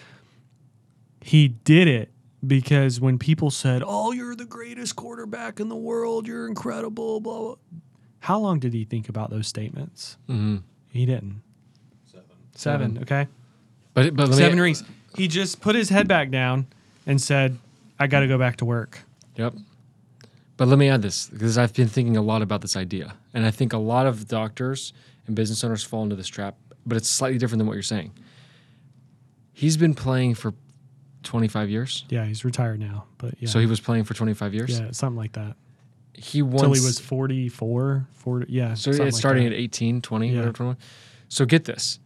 He 1.21 1.47
did 1.47 1.87
it 1.87 2.11
because 2.45 2.99
when 3.01 3.17
people 3.17 3.49
said, 3.49 3.81
Oh, 3.85 4.11
you're 4.11 4.35
the 4.35 4.45
greatest 4.45 4.95
quarterback 4.95 5.59
in 5.59 5.69
the 5.69 5.75
world, 5.75 6.27
you're 6.27 6.47
incredible, 6.47 7.19
blah, 7.19 7.39
blah. 7.41 7.55
How 8.25 8.39
long 8.39 8.57
did 8.57 8.73
he 8.73 8.85
think 8.85 9.07
about 9.07 9.29
those 9.29 9.47
statements? 9.47 10.17
hmm 10.25 10.57
He 10.89 11.05
didn't. 11.05 11.43
Seven. 12.11 12.25
Seven, 12.55 12.89
Seven. 12.95 13.03
okay? 13.03 13.27
but 13.93 14.15
but 14.15 14.29
let 14.29 14.37
Seven 14.37 14.55
me, 14.57 14.63
rings. 14.63 14.83
He 15.15 15.27
just 15.27 15.61
put 15.61 15.75
his 15.75 15.89
head 15.89 16.07
back 16.07 16.31
down 16.31 16.65
and 17.05 17.21
said, 17.21 17.59
I 17.99 18.07
got 18.07 18.21
to 18.21 18.27
go 18.27 18.39
back 18.39 18.57
to 18.57 18.65
work. 18.65 18.99
Yep. 19.35 19.53
But 20.57 20.67
let 20.67 20.79
me 20.79 20.89
add 20.89 21.03
this 21.03 21.27
because 21.27 21.57
I've 21.59 21.73
been 21.73 21.87
thinking 21.87 22.17
a 22.17 22.21
lot 22.23 22.41
about 22.41 22.61
this 22.61 22.75
idea, 22.75 23.13
and 23.35 23.45
I 23.45 23.51
think 23.51 23.73
a 23.73 23.77
lot 23.77 24.07
of 24.07 24.27
doctors 24.27 24.91
and 25.27 25.35
business 25.35 25.63
owners 25.63 25.83
fall 25.83 26.01
into 26.01 26.15
this 26.15 26.27
trap. 26.27 26.55
But 26.83 26.97
it's 26.97 27.09
slightly 27.09 27.37
different 27.37 27.59
than 27.59 27.67
what 27.67 27.73
you're 27.73 27.83
saying. 27.83 28.11
He's 29.53 29.77
been 29.77 29.93
playing 29.93 30.33
for 30.33 30.53
25 31.21 31.69
years. 31.69 32.05
Yeah, 32.09 32.25
he's 32.25 32.43
retired 32.43 32.79
now, 32.79 33.05
but 33.19 33.35
yeah. 33.39 33.49
So 33.49 33.59
he 33.59 33.67
was 33.67 33.79
playing 33.79 34.05
for 34.05 34.15
25 34.15 34.53
years. 34.55 34.79
yeah, 34.79 34.89
something 34.91 35.17
like 35.17 35.33
that. 35.33 35.55
He 36.17 36.41
won. 36.41 36.57
Till 36.63 36.73
he 36.73 36.79
was 36.81 36.99
44, 36.99 38.07
40, 38.13 38.45
yeah. 38.51 38.73
So 38.73 38.89
it's 38.89 38.99
like 38.99 39.13
starting 39.13 39.43
that. 39.45 39.53
at 39.53 39.59
18, 39.59 40.01
20, 40.01 40.27
Yeah. 40.29 40.35
whatever. 40.37 40.53
21. 40.53 40.77
So 41.27 41.45
get 41.45 41.65
this. 41.65 41.99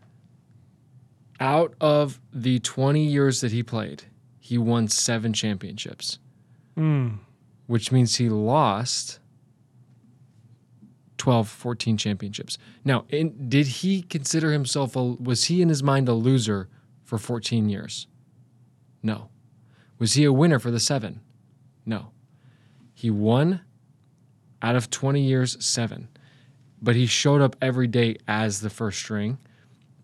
Out 1.39 1.73
of 1.79 2.19
the 2.33 2.59
20 2.59 3.05
years 3.05 3.41
that 3.41 3.51
he 3.51 3.63
played, 3.63 4.03
he 4.39 4.57
won 4.57 4.87
seven 4.87 5.31
championships, 5.33 6.19
Mm, 6.75 7.19
which 7.67 7.91
means 7.91 8.15
he 8.17 8.29
lost 8.29 9.19
12, 11.17 11.47
14 11.49 11.97
championships. 11.97 12.57
Now, 12.85 13.05
in, 13.09 13.49
did 13.49 13.67
he 13.67 14.01
consider 14.01 14.51
himself, 14.51 14.95
a, 14.95 15.03
was 15.03 15.45
he 15.45 15.61
in 15.61 15.69
his 15.69 15.83
mind 15.83 16.07
a 16.09 16.13
loser 16.13 16.69
for 17.03 17.17
14 17.17 17.69
years? 17.69 18.07
No. 19.03 19.29
Was 19.97 20.13
he 20.13 20.23
a 20.23 20.31
winner 20.33 20.59
for 20.59 20.71
the 20.71 20.79
seven? 20.79 21.19
No. 21.85 22.11
He 22.93 23.09
won 23.09 23.61
out 24.61 24.75
of 24.75 24.89
20 24.89 25.21
years, 25.21 25.63
seven. 25.63 26.07
But 26.81 26.95
he 26.95 27.05
showed 27.05 27.41
up 27.41 27.55
every 27.61 27.87
day 27.87 28.17
as 28.27 28.61
the 28.61 28.69
first 28.69 28.99
string, 28.99 29.37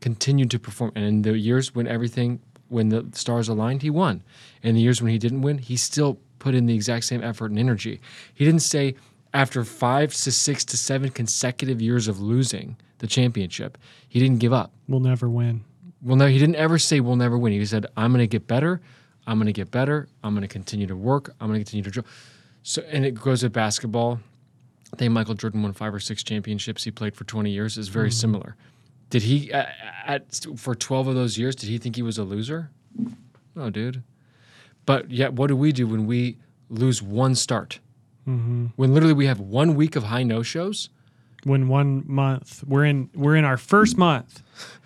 continued 0.01 0.51
to 0.51 0.59
perform. 0.59 0.91
And 0.95 1.05
in 1.05 1.21
the 1.21 1.37
years 1.37 1.73
when 1.73 1.87
everything, 1.87 2.39
when 2.69 2.89
the 2.89 3.07
stars 3.13 3.47
aligned, 3.47 3.81
he 3.81 3.89
won. 3.89 4.23
In 4.61 4.75
the 4.75 4.81
years 4.81 5.01
when 5.01 5.11
he 5.11 5.17
didn't 5.17 5.41
win, 5.41 5.57
he 5.57 5.77
still 5.77 6.19
put 6.39 6.53
in 6.53 6.65
the 6.65 6.75
exact 6.75 7.05
same 7.05 7.23
effort 7.23 7.51
and 7.51 7.59
energy. 7.59 8.01
He 8.33 8.45
didn't 8.45 8.61
say, 8.61 8.95
after 9.33 9.65
five 9.65 10.13
to 10.13 10.31
six 10.31 10.63
to 10.65 10.77
seven 10.77 11.09
consecutive 11.09 11.81
years 11.81 12.07
of 12.07 12.21
losing 12.21 12.77
the 12.99 13.07
championship, 13.07 13.77
he 14.07 14.19
didn't 14.19 14.39
give 14.39 14.53
up. 14.53 14.71
we'll 14.87 15.01
never 15.01 15.29
win. 15.29 15.63
Well, 16.01 16.15
no, 16.15 16.27
he 16.27 16.37
didn't 16.37 16.55
ever 16.55 16.77
say 16.77 16.99
we'll 16.99 17.15
never 17.15 17.37
win. 17.37 17.51
He 17.51 17.65
said, 17.65 17.87
I'm 17.97 18.11
going 18.11 18.23
to 18.23 18.27
get 18.27 18.47
better. 18.47 18.79
I'm 19.27 19.37
going 19.37 19.47
to 19.47 19.53
get 19.53 19.71
better. 19.71 20.07
I'm 20.23 20.33
going 20.33 20.43
to 20.43 20.47
continue 20.47 20.87
to 20.87 20.95
work. 20.95 21.33
I'm 21.41 21.47
going 21.47 21.59
to 21.59 21.65
continue 21.65 21.83
to 21.83 21.89
draw. 21.89 22.03
So, 22.63 22.81
and 22.83 23.05
it 23.05 23.15
goes 23.15 23.43
with 23.43 23.53
basketball. 23.53 24.19
I 24.95 24.97
think 24.97 25.11
Michael 25.11 25.33
Jordan 25.33 25.61
won 25.61 25.73
five 25.73 25.93
or 25.93 25.99
six 25.99 26.23
championships. 26.23 26.85
He 26.85 26.89
played 26.91 27.15
for 27.17 27.25
20 27.25 27.51
years. 27.51 27.77
Is 27.77 27.89
very 27.89 28.09
similar. 28.09 28.55
Did 29.09 29.23
he 29.23 29.51
uh, 29.51 29.65
at 30.05 30.45
for 30.55 30.73
12 30.73 31.07
of 31.07 31.15
those 31.15 31.37
years? 31.37 31.53
Did 31.53 31.67
he 31.67 31.77
think 31.77 31.97
he 31.97 32.01
was 32.01 32.17
a 32.17 32.23
loser? 32.23 32.69
No, 33.55 33.69
dude. 33.69 34.03
But 34.85 35.11
yet, 35.11 35.33
what 35.33 35.47
do 35.47 35.55
we 35.57 35.73
do 35.73 35.85
when 35.85 36.05
we 36.05 36.37
lose 36.69 37.01
one 37.01 37.35
start? 37.35 37.79
hmm 38.23 38.67
When 38.77 38.93
literally 38.93 39.13
we 39.13 39.25
have 39.25 39.41
one 39.41 39.75
week 39.75 39.97
of 39.97 40.03
high 40.03 40.23
no 40.23 40.43
shows? 40.43 40.89
When 41.43 41.67
one 41.67 42.03
month 42.07 42.63
we're 42.65 42.85
in, 42.85 43.09
we're 43.13 43.35
in 43.35 43.43
our 43.43 43.57
first 43.57 43.97
month 43.97 44.41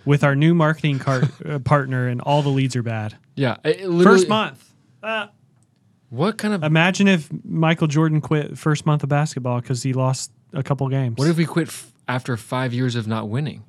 with 0.06 0.24
our 0.24 0.36
new 0.36 0.56
marketing 0.56 0.98
car, 0.98 1.22
uh, 1.48 1.60
partner, 1.60 2.08
and 2.08 2.20
all 2.22 2.42
the 2.42 2.50
leads 2.50 2.76
are 2.76 2.82
bad. 2.84 3.16
Yeah, 3.36 3.58
it- 3.64 3.82
it 3.82 3.90
literally- 3.90 4.18
First 4.22 4.28
month. 4.30 4.74
Uh, 5.04 5.28
What 6.10 6.38
kind 6.38 6.54
of 6.54 6.64
imagine 6.64 7.08
if 7.08 7.30
Michael 7.46 7.88
Jordan 7.88 8.20
quit 8.22 8.58
first 8.58 8.86
month 8.86 9.04
of 9.04 9.10
basketball 9.10 9.62
because 9.62 9.84
he 9.84 9.94
lost 9.94 10.32
a 10.54 10.64
couple 10.64 10.88
games. 10.90 11.18
What 11.18 11.28
if 11.28 11.38
we 11.38 11.46
quit 11.46 11.68
f- 11.68 11.94
after 12.08 12.36
five 12.36 12.74
years 12.74 12.96
of 12.96 13.08
not 13.08 13.30
winning? 13.30 13.64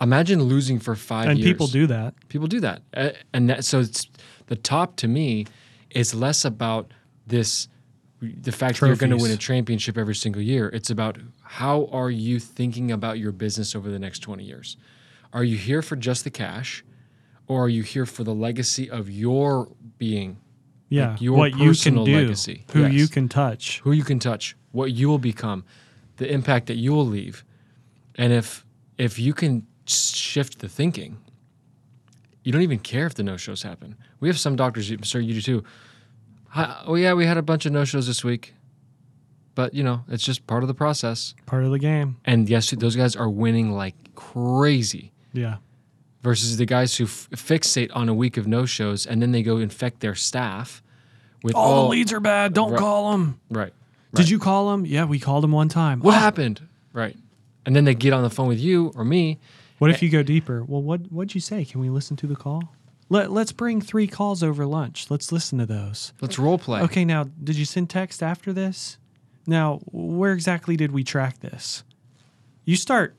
Imagine 0.00 0.42
losing 0.42 0.78
for 0.78 0.94
five 0.96 1.28
and 1.28 1.38
years. 1.38 1.50
people 1.50 1.66
do 1.66 1.86
that. 1.86 2.14
People 2.28 2.46
do 2.46 2.60
that, 2.60 2.82
Uh, 2.94 3.10
and 3.32 3.50
that, 3.50 3.64
so 3.64 3.80
it's 3.80 4.06
the 4.46 4.56
top 4.56 4.96
to 4.96 5.08
me 5.08 5.46
is 5.90 6.14
less 6.14 6.44
about 6.44 6.90
this, 7.26 7.68
the 8.20 8.52
fact 8.52 8.80
that 8.80 8.86
you're 8.86 8.96
going 8.96 9.10
to 9.10 9.16
win 9.16 9.26
a 9.26 9.28
Trophies. 9.36 9.46
championship 9.46 9.98
every 9.98 10.14
single 10.14 10.40
year. 10.42 10.68
It's 10.70 10.88
about 10.90 11.18
how 11.42 11.86
are 11.92 12.10
you 12.10 12.38
thinking 12.38 12.90
about 12.90 13.18
your 13.18 13.32
business 13.32 13.74
over 13.74 13.90
the 13.90 13.98
next 13.98 14.20
twenty 14.20 14.44
years. 14.44 14.76
Are 15.32 15.44
you 15.44 15.56
here 15.56 15.80
for 15.82 15.96
just 15.96 16.24
the 16.24 16.30
cash, 16.30 16.82
or 17.46 17.64
are 17.64 17.68
you 17.68 17.82
here 17.82 18.06
for 18.06 18.24
the 18.24 18.34
legacy 18.34 18.90
of 18.90 19.10
your 19.10 19.68
being, 19.98 20.38
Yeah, 20.90 21.16
your 21.20 21.38
what 21.38 21.52
you 21.52 21.58
can 21.58 21.66
personal 21.68 22.04
do, 22.04 22.16
legacy. 22.16 22.64
who 22.72 22.84
you 22.86 23.06
can 23.08 23.28
touch. 23.28 23.80
who 23.84 23.92
you 23.92 24.02
can 24.04 24.18
touch, 24.18 24.56
what 24.72 24.92
you 24.92 25.08
will 25.08 25.20
become, 25.20 25.64
the 26.16 26.30
impact 26.30 26.66
that 26.66 26.76
you 26.76 26.92
will 26.92 27.06
leave. 27.06 27.44
And 28.16 28.32
if 28.32 28.66
if 28.98 29.18
you 29.18 29.32
can 29.32 29.66
shift 29.86 30.58
the 30.58 30.68
thinking, 30.68 31.18
you 32.42 32.52
don't 32.52 32.62
even 32.62 32.80
care 32.80 33.06
if 33.06 33.14
the 33.14 33.22
no 33.22 33.36
shows 33.36 33.62
happen. 33.62 33.96
We 34.18 34.28
have 34.28 34.38
some 34.38 34.56
doctors, 34.56 34.92
sir, 35.04 35.20
you 35.20 35.34
do 35.34 35.40
too. 35.40 35.64
Hi, 36.48 36.82
oh 36.86 36.96
yeah, 36.96 37.14
we 37.14 37.24
had 37.24 37.36
a 37.36 37.42
bunch 37.42 37.66
of 37.66 37.72
no 37.72 37.84
shows 37.84 38.08
this 38.08 38.24
week, 38.24 38.54
but 39.54 39.72
you 39.72 39.84
know 39.84 40.02
it's 40.08 40.24
just 40.24 40.46
part 40.48 40.64
of 40.64 40.68
the 40.68 40.74
process. 40.74 41.34
Part 41.46 41.62
of 41.62 41.70
the 41.70 41.78
game. 41.78 42.16
And 42.24 42.48
yes, 42.48 42.70
those 42.70 42.96
guys 42.96 43.14
are 43.14 43.30
winning 43.30 43.70
like 43.72 43.94
crazy. 44.16 45.12
Yeah, 45.32 45.58
Versus 46.22 46.58
the 46.58 46.66
guys 46.66 46.96
who 46.96 47.04
f- 47.04 47.28
fixate 47.32 47.90
on 47.94 48.08
a 48.10 48.14
week 48.14 48.36
of 48.36 48.46
no 48.46 48.66
shows 48.66 49.06
and 49.06 49.22
then 49.22 49.32
they 49.32 49.42
go 49.42 49.56
infect 49.56 50.00
their 50.00 50.14
staff 50.14 50.82
with 51.42 51.54
all 51.54 51.78
oh, 51.78 51.82
the 51.84 51.88
leads 51.88 52.12
are 52.12 52.20
bad. 52.20 52.52
Don't 52.52 52.72
Right. 52.72 52.78
call 52.78 53.12
them. 53.12 53.40
right. 53.50 53.72
Did 54.14 54.28
you 54.28 54.38
call 54.38 54.70
them? 54.70 54.84
Yeah, 54.84 55.04
we 55.04 55.18
called 55.18 55.44
them 55.44 55.52
one 55.52 55.68
time. 55.68 56.00
What 56.00 56.16
Oh, 56.16 56.18
happened? 56.18 56.60
Right. 56.92 57.16
And 57.64 57.74
then 57.76 57.84
they 57.84 57.94
get 57.94 58.12
on 58.12 58.22
the 58.22 58.28
phone 58.30 58.48
with 58.48 58.58
you 58.58 58.92
or 58.96 59.04
me. 59.04 59.38
What 59.78 59.90
if 59.90 60.02
you 60.02 60.10
go 60.10 60.22
deeper? 60.22 60.62
Well, 60.62 60.82
what 60.82 61.10
what'd 61.10 61.34
you 61.34 61.40
say? 61.40 61.64
Can 61.64 61.80
we 61.80 61.88
listen 61.88 62.16
to 62.18 62.26
the 62.26 62.36
call? 62.36 62.74
Let 63.08 63.30
Let's 63.32 63.52
bring 63.52 63.80
three 63.80 64.06
calls 64.06 64.42
over 64.42 64.66
lunch. 64.66 65.06
Let's 65.10 65.32
listen 65.32 65.58
to 65.58 65.64
those. 65.66 66.12
Let's 66.20 66.38
role 66.38 66.58
play. 66.58 66.82
Okay, 66.82 67.04
now 67.04 67.24
did 67.42 67.56
you 67.56 67.64
send 67.64 67.88
text 67.88 68.22
after 68.22 68.52
this? 68.52 68.98
Now, 69.46 69.78
where 69.86 70.32
exactly 70.32 70.76
did 70.76 70.92
we 70.92 71.02
track 71.02 71.40
this? 71.40 71.82
You 72.66 72.76
start 72.76 73.16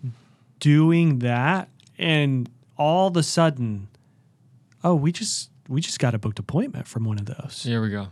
doing 0.60 1.20
that, 1.20 1.68
and 1.98 2.48
all 2.82 3.10
of 3.10 3.16
a 3.16 3.22
sudden, 3.22 3.88
oh, 4.84 4.96
we 4.96 5.12
just 5.12 5.52
we 5.70 5.82
just 5.82 6.00
got 6.00 6.16
a 6.16 6.18
booked 6.18 6.40
appointment 6.40 6.88
from 6.88 7.06
one 7.06 7.20
of 7.20 7.26
those. 7.26 7.62
Here 7.64 7.80
we 7.80 7.90
go. 7.90 8.08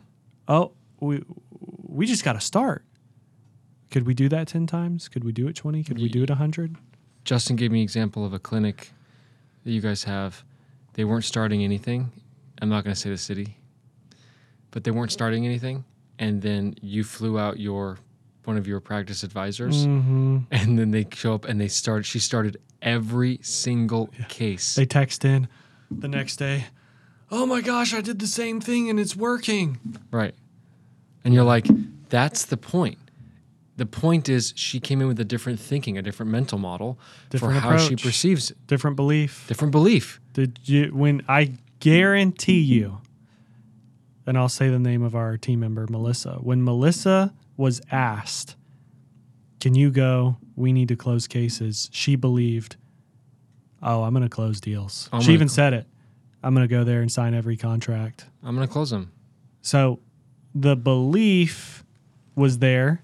Oh, 0.47 0.73
we 0.99 1.23
we 1.59 2.05
just 2.05 2.23
got 2.23 2.33
to 2.33 2.39
start. 2.39 2.85
Could 3.89 4.05
we 4.05 4.13
do 4.13 4.29
that 4.29 4.47
ten 4.47 4.67
times? 4.67 5.07
Could 5.07 5.23
we 5.23 5.31
do 5.31 5.47
it 5.47 5.55
twenty? 5.55 5.83
Could 5.83 5.97
we 5.97 6.07
do 6.07 6.21
it 6.21 6.29
hundred? 6.29 6.75
Justin 7.25 7.55
gave 7.55 7.71
me 7.71 7.79
an 7.79 7.83
example 7.83 8.23
of 8.23 8.33
a 8.33 8.39
clinic 8.39 8.91
that 9.63 9.71
you 9.71 9.81
guys 9.81 10.03
have. 10.03 10.43
They 10.93 11.03
weren't 11.03 11.25
starting 11.25 11.63
anything. 11.63 12.11
I'm 12.61 12.69
not 12.69 12.83
going 12.83 12.93
to 12.93 12.99
say 12.99 13.09
the 13.09 13.17
city, 13.17 13.57
but 14.69 14.83
they 14.83 14.91
weren't 14.91 15.11
starting 15.11 15.45
anything. 15.45 15.83
And 16.19 16.41
then 16.43 16.75
you 16.81 17.03
flew 17.03 17.39
out 17.39 17.59
your 17.59 17.97
one 18.45 18.57
of 18.57 18.67
your 18.67 18.79
practice 18.79 19.23
advisors, 19.23 19.85
Mm-hmm. 19.85 20.37
and 20.51 20.79
then 20.79 20.91
they 20.91 21.05
show 21.13 21.33
up 21.35 21.45
and 21.45 21.59
they 21.59 21.67
start. 21.67 22.05
She 22.05 22.19
started 22.19 22.57
every 22.81 23.39
single 23.41 24.07
case. 24.29 24.75
They 24.75 24.85
text 24.85 25.25
in 25.25 25.47
the 25.91 26.07
next 26.07 26.37
day. 26.37 26.65
Oh 27.31 27.45
my 27.45 27.61
gosh, 27.61 27.93
I 27.93 28.01
did 28.01 28.19
the 28.19 28.27
same 28.27 28.59
thing 28.61 28.89
and 28.89 28.99
it's 28.99 29.15
working. 29.15 29.79
Right. 30.11 30.33
And 31.23 31.33
you're 31.33 31.43
like, 31.43 31.67
that's 32.09 32.45
the 32.45 32.57
point. 32.57 32.97
The 33.77 33.85
point 33.85 34.27
is 34.29 34.51
she 34.55 34.79
came 34.79 34.99
in 35.01 35.07
with 35.07 35.19
a 35.19 35.25
different 35.25 35.59
thinking, 35.59 35.97
a 35.97 36.01
different 36.01 36.31
mental 36.31 36.57
model 36.57 36.97
Different 37.29 37.55
for 37.55 37.59
how 37.61 37.77
she 37.77 37.95
perceives 37.95 38.51
it. 38.51 38.57
Different 38.67 38.95
belief. 38.95 39.45
Different 39.47 39.71
belief. 39.71 40.19
Did 40.33 40.59
you 40.63 40.85
when 40.93 41.21
I 41.27 41.53
guarantee 41.79 42.59
you, 42.61 42.99
and 44.25 44.37
I'll 44.37 44.49
say 44.49 44.69
the 44.69 44.79
name 44.79 45.01
of 45.01 45.15
our 45.15 45.37
team 45.37 45.59
member, 45.61 45.85
Melissa. 45.89 46.39
When 46.41 46.63
Melissa 46.63 47.33
was 47.59 47.81
asked, 47.91 48.55
Can 49.59 49.75
you 49.75 49.91
go? 49.91 50.37
We 50.55 50.71
need 50.71 50.87
to 50.87 50.95
close 50.95 51.27
cases, 51.27 51.89
she 51.91 52.15
believed, 52.15 52.77
Oh, 53.83 54.03
I'm 54.03 54.13
gonna 54.13 54.29
close 54.29 54.61
deals. 54.61 55.09
I'm 55.11 55.21
she 55.21 55.33
even 55.33 55.49
cl- 55.49 55.55
said 55.55 55.73
it. 55.73 55.87
I'm 56.41 56.53
gonna 56.53 56.69
go 56.69 56.85
there 56.85 57.01
and 57.01 57.11
sign 57.11 57.33
every 57.33 57.57
contract. 57.57 58.25
I'm 58.43 58.55
going 58.55 58.65
to 58.65 58.71
close 58.71 58.89
them. 58.89 59.11
So 59.61 59.99
the 60.55 60.77
belief 60.77 61.83
was 62.35 62.59
there, 62.59 63.03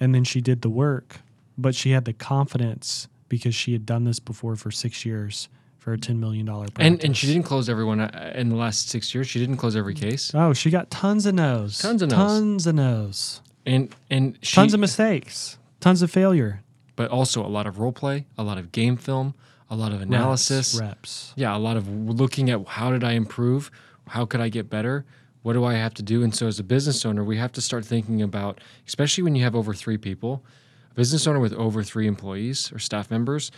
and 0.00 0.12
then 0.12 0.24
she 0.24 0.40
did 0.40 0.62
the 0.62 0.68
work, 0.68 1.20
but 1.56 1.76
she 1.76 1.92
had 1.92 2.04
the 2.04 2.12
confidence 2.12 3.06
because 3.28 3.54
she 3.54 3.72
had 3.72 3.86
done 3.86 4.02
this 4.02 4.18
before 4.18 4.56
for 4.56 4.72
six 4.72 5.06
years 5.06 5.48
for 5.78 5.92
a 5.92 5.98
$10 5.98 6.18
million 6.18 6.46
practice. 6.46 6.74
And, 6.78 7.04
and 7.04 7.16
she 7.16 7.28
didn't 7.28 7.44
close 7.44 7.68
everyone 7.68 8.00
uh, 8.00 8.32
in 8.34 8.48
the 8.48 8.56
last 8.56 8.88
six 8.88 9.14
years. 9.14 9.28
She 9.28 9.38
didn't 9.38 9.56
close 9.56 9.74
every 9.76 9.94
case. 9.94 10.32
Oh, 10.34 10.52
she 10.52 10.70
got 10.70 10.90
tons 10.90 11.26
of 11.26 11.34
no's. 11.34 11.78
Tons 11.78 12.02
of 12.02 12.10
no's. 12.10 12.18
Tons 12.18 12.66
of 12.66 12.74
no's. 12.74 13.40
And, 13.64 13.94
and 14.10 14.38
she, 14.42 14.56
Tons 14.56 14.74
of 14.74 14.80
mistakes. 14.80 15.58
Tons 15.80 16.02
of 16.02 16.10
failure. 16.10 16.62
but 16.96 17.10
also 17.10 17.44
a 17.44 17.48
lot 17.48 17.66
of 17.66 17.78
role 17.78 17.92
play, 17.92 18.26
a 18.36 18.42
lot 18.42 18.58
of 18.58 18.72
game 18.72 18.96
film, 18.96 19.34
a 19.70 19.76
lot 19.76 19.92
of 19.92 20.00
analysis. 20.02 20.74
Reps. 20.74 20.88
reps. 20.88 21.32
Yeah, 21.36 21.56
a 21.56 21.58
lot 21.58 21.76
of 21.76 21.88
looking 21.88 22.50
at 22.50 22.66
how 22.66 22.90
did 22.90 23.02
I 23.04 23.12
improve? 23.12 23.70
How 24.08 24.26
could 24.26 24.40
I 24.40 24.48
get 24.48 24.68
better? 24.68 25.04
What 25.42 25.54
do 25.54 25.64
I 25.64 25.74
have 25.74 25.94
to 25.94 26.02
do? 26.02 26.22
And 26.22 26.34
so, 26.34 26.46
as 26.46 26.58
a 26.58 26.62
business 26.62 27.04
owner, 27.04 27.24
we 27.24 27.36
have 27.38 27.50
to 27.52 27.60
start 27.60 27.84
thinking 27.84 28.22
about, 28.22 28.60
especially 28.86 29.24
when 29.24 29.34
you 29.34 29.42
have 29.42 29.56
over 29.56 29.74
three 29.74 29.96
people, 29.98 30.44
a 30.90 30.94
business 30.94 31.26
owner 31.26 31.40
with 31.40 31.52
over 31.54 31.82
three 31.82 32.06
employees 32.06 32.70
or 32.72 32.78
staff 32.78 33.10
members, 33.10 33.50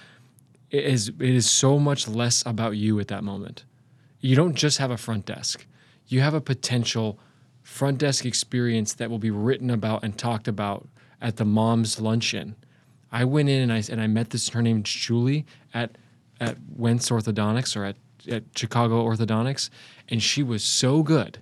it 0.71 0.85
is 0.85 1.09
it 1.09 1.21
is 1.21 1.51
so 1.51 1.79
much 1.79 2.09
less 2.09 2.43
about 2.47 2.77
you 2.77 3.01
at 3.01 3.09
that 3.09 3.23
moment. 3.25 3.65
You 4.21 4.35
don't 4.37 4.55
just 4.55 4.79
have 4.79 4.91
a 4.91 4.97
front 4.97 5.27
desk; 5.27 5.67
you 6.07 6.21
have 6.21 6.33
a 6.35 6.41
potential 6.41 7.19
front 7.65 7.99
desk 7.99 8.25
experience 8.25 8.95
that 8.95 9.11
will 9.11 9.19
be 9.19 9.33
written 9.33 9.71
about 9.71 10.05
and 10.05 10.17
talked 10.17 10.47
about 10.47 10.87
at 11.21 11.37
the 11.37 11.45
mom's 11.45 12.01
luncheon. 12.01 12.55
I 13.11 13.25
went 13.25 13.49
in 13.49 13.63
and 13.63 13.73
I 13.73 13.83
and 13.91 14.01
I 14.01 14.07
met 14.07 14.31
this. 14.31 14.51
Her 14.51 14.63
name's 14.63 14.91
Julie 14.91 15.45
at 15.73 15.99
at 16.41 16.57
Wentz 16.77 17.11
Orthodontics 17.11 17.77
or 17.77 17.85
at 17.85 17.97
at 18.31 18.45
Chicago 18.55 19.05
Orthodontics, 19.05 19.71
and 20.09 20.23
she 20.23 20.43
was 20.43 20.63
so 20.63 21.03
good. 21.03 21.39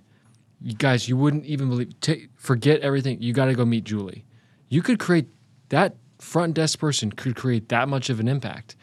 You 0.61 0.73
guys, 0.73 1.07
you 1.07 1.17
wouldn't 1.17 1.45
even 1.45 1.69
believe. 1.69 1.99
Take, 1.99 2.29
forget 2.35 2.81
everything. 2.81 3.21
You 3.21 3.33
got 3.33 3.45
to 3.45 3.53
go 3.53 3.65
meet 3.65 3.83
Julie. 3.83 4.23
You 4.69 4.81
could 4.81 4.97
create 4.97 5.27
that 5.69 5.95
front 6.19 6.53
desk 6.53 6.79
person 6.79 7.11
could 7.11 7.35
create 7.35 7.69
that 7.69 7.89
much 7.89 8.09
of 8.09 8.19
an 8.19 8.27
impact. 8.27 8.75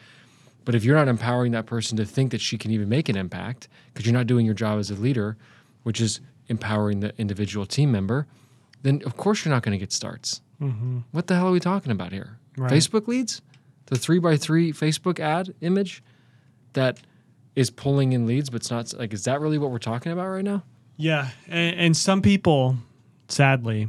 But 0.63 0.75
if 0.75 0.83
you're 0.83 0.95
not 0.95 1.07
empowering 1.07 1.53
that 1.53 1.65
person 1.65 1.97
to 1.97 2.05
think 2.05 2.31
that 2.31 2.39
she 2.39 2.57
can 2.57 2.69
even 2.69 2.87
make 2.87 3.09
an 3.09 3.17
impact, 3.17 3.67
because 3.87 4.05
you're 4.05 4.13
not 4.13 4.27
doing 4.27 4.45
your 4.45 4.53
job 4.53 4.77
as 4.77 4.91
a 4.91 4.95
leader, 4.95 5.37
which 5.83 5.99
is 5.99 6.21
empowering 6.51 6.99
the 6.99 7.13
individual 7.17 7.65
team 7.65 7.91
member, 7.91 8.27
then 8.83 9.01
of 9.05 9.17
course 9.17 9.43
you're 9.43 9.53
not 9.53 9.63
going 9.63 9.71
to 9.71 9.79
get 9.79 9.91
starts. 9.91 10.41
Mm-hmm. 10.61 10.99
What 11.11 11.25
the 11.25 11.35
hell 11.35 11.47
are 11.47 11.51
we 11.51 11.59
talking 11.59 11.91
about 11.91 12.11
here? 12.11 12.37
Right. 12.55 12.71
Facebook 12.71 13.07
leads? 13.07 13.41
The 13.87 13.97
three 13.97 14.19
by 14.19 14.37
three 14.37 14.71
Facebook 14.71 15.19
ad 15.19 15.55
image 15.61 16.03
that 16.73 16.99
is 17.55 17.69
pulling 17.69 18.13
in 18.13 18.27
leads, 18.27 18.49
but 18.49 18.57
it's 18.57 18.69
not 18.69 18.93
like, 18.93 19.13
is 19.13 19.23
that 19.23 19.41
really 19.41 19.57
what 19.57 19.71
we're 19.71 19.79
talking 19.79 20.11
about 20.11 20.27
right 20.27 20.43
now? 20.43 20.63
Yeah, 20.97 21.29
and, 21.47 21.79
and 21.79 21.97
some 21.97 22.21
people, 22.21 22.75
sadly, 23.27 23.87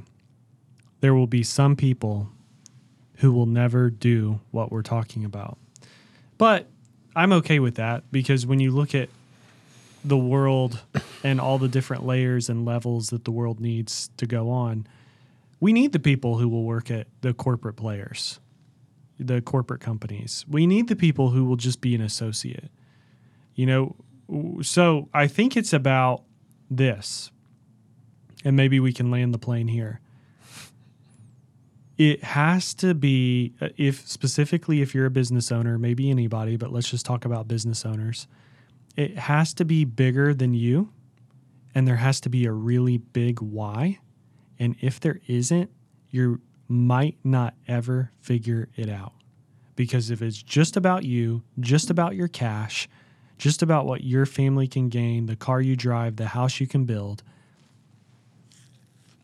there 1.01 1.15
will 1.15 1.27
be 1.27 1.43
some 1.43 1.77
people 1.77 2.29
who 3.17 3.33
will 3.33 3.47
never 3.47 3.91
do 3.91 4.41
what 4.51 4.73
we're 4.73 4.83
talking 4.83 5.25
about. 5.25 5.59
But 6.39 6.67
I'm 7.15 7.33
okay 7.35 7.59
with 7.59 7.75
that 7.75 8.05
because 8.11 8.47
when 8.47 8.61
you 8.61 8.71
look 8.71 8.95
at 8.95 9.11
the 10.05 10.17
world 10.17 10.81
and 11.23 11.41
all 11.41 11.59
the 11.59 11.69
different 11.69 12.05
layers 12.05 12.49
and 12.49 12.65
levels 12.65 13.11
that 13.11 13.25
the 13.25 13.31
world 13.31 13.61
needs 13.61 14.11
to 14.17 14.27
go 14.27 14.51
on, 14.51 14.87
we 15.61 15.73
need 15.73 15.93
the 15.93 16.01
people 16.01 16.39
who 16.39 16.49
will 16.49 16.65
work 16.65 16.91
at 16.91 17.07
the 17.21 17.33
corporate 17.33 17.77
players, 17.77 18.41
the 19.19 19.41
corporate 19.41 19.81
companies. 19.81 20.45
We 20.49 20.67
need 20.67 20.89
the 20.89 20.97
people 20.97 21.31
who 21.31 21.45
will 21.45 21.57
just 21.57 21.81
be 21.81 21.95
an 21.95 22.01
associate. 22.01 22.71
You 23.55 23.67
know, 23.67 23.97
so 24.63 25.09
I 25.13 25.27
think 25.27 25.57
it's 25.57 25.73
about 25.73 26.23
this, 26.71 27.31
and 28.45 28.57
maybe 28.57 28.81
we 28.81 28.93
can 28.93 29.11
land 29.11 29.33
the 29.33 29.39
plane 29.39 29.69
here. 29.69 30.01
It 31.99 32.25
has 32.25 32.75
to 32.75 32.95
be, 32.95 33.53
uh, 33.61 33.69
if 33.77 34.09
specifically 34.09 34.81
if 34.81 34.95
you're 34.95 35.07
a 35.07 35.11
business 35.11 35.53
owner, 35.53 35.79
maybe 35.79 36.11
anybody, 36.11 36.57
but 36.57 36.73
let's 36.73 36.91
just 36.91 37.07
talk 37.07 37.25
about 37.25 37.47
business 37.47 37.85
owners. 37.85 38.27
It 38.97 39.19
has 39.19 39.55
to 39.55 39.65
be 39.65 39.85
bigger 39.85 40.35
than 40.35 40.55
you, 40.55 40.93
and 41.75 41.89
there 41.89 41.97
has 41.97 42.21
to 42.21 42.29
be 42.29 42.45
a 42.45 42.53
really 42.53 42.99
big 42.99 43.41
why. 43.41 43.99
And 44.59 44.77
if 44.81 45.01
there 45.01 45.21
isn't, 45.27 45.71
you 46.11 46.41
might 46.69 47.17
not 47.25 47.55
ever 47.67 48.13
figure 48.21 48.69
it 48.77 48.89
out. 48.89 49.13
Because 49.75 50.11
if 50.11 50.21
it's 50.21 50.43
just 50.43 50.77
about 50.77 51.05
you, 51.05 51.43
just 51.59 51.91
about 51.91 52.15
your 52.15 52.29
cash, 52.29 52.89
just 53.39 53.63
about 53.63 53.87
what 53.87 54.05
your 54.05 54.27
family 54.27 54.69
can 54.69 54.89
gain, 54.89 55.27
the 55.27 55.37
car 55.37 55.61
you 55.61 55.75
drive, 55.75 56.17
the 56.17 56.29
house 56.29 56.61
you 56.61 56.67
can 56.67 56.85
build. 56.85 57.23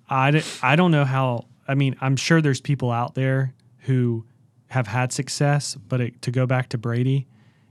I, 0.09 0.43
I 0.63 0.75
don't 0.75 0.91
know 0.91 1.05
how, 1.05 1.45
I 1.69 1.75
mean, 1.75 1.95
I'm 2.01 2.17
sure 2.17 2.41
there's 2.41 2.61
people 2.61 2.91
out 2.91 3.15
there 3.15 3.55
who 3.81 4.25
have 4.69 4.87
had 4.87 5.13
success, 5.13 5.75
but 5.75 6.01
it, 6.01 6.23
to 6.23 6.31
go 6.31 6.47
back 6.47 6.71
to 6.71 6.79
Brady, 6.79 7.27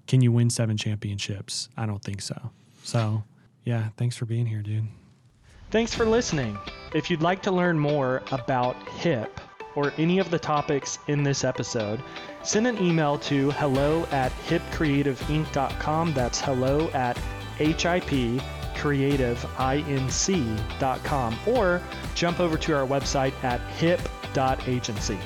can 0.08 0.22
you 0.22 0.32
win 0.32 0.50
seven 0.50 0.78
championships? 0.78 1.70
I 1.78 1.86
don't 1.86 2.02
think 2.02 2.22
so. 2.22 2.52
So, 2.84 3.24
yeah, 3.66 3.90
thanks 3.98 4.16
for 4.16 4.26
being 4.26 4.46
here, 4.46 4.62
dude. 4.62 4.88
Thanks 5.70 5.94
for 5.94 6.06
listening. 6.06 6.58
If 6.96 7.12
you'd 7.12 7.22
like 7.22 7.42
to 7.44 7.52
learn 7.52 7.78
more 7.78 8.24
about 8.32 8.78
HIP 8.88 9.42
or 9.76 9.92
any 9.98 10.20
of 10.20 10.32
the 10.32 10.40
topics 10.40 10.98
in 11.08 11.24
this 11.24 11.44
episode, 11.44 12.02
send 12.42 12.66
an 12.66 12.82
email 12.82 13.18
to 13.20 13.52
hello 13.52 14.08
at 14.12 14.32
hipcreativeinc.com. 14.48 16.14
That's 16.14 16.40
hello 16.40 16.90
at 16.92 17.18
HIP 17.58 18.40
hipcreativeinc.com. 18.78 21.38
Or 21.46 21.82
jump 22.16 22.40
over 22.40 22.58
to 22.58 22.76
our 22.76 22.88
website 22.88 23.34
at 23.44 23.60
hip.agency. 23.72 25.20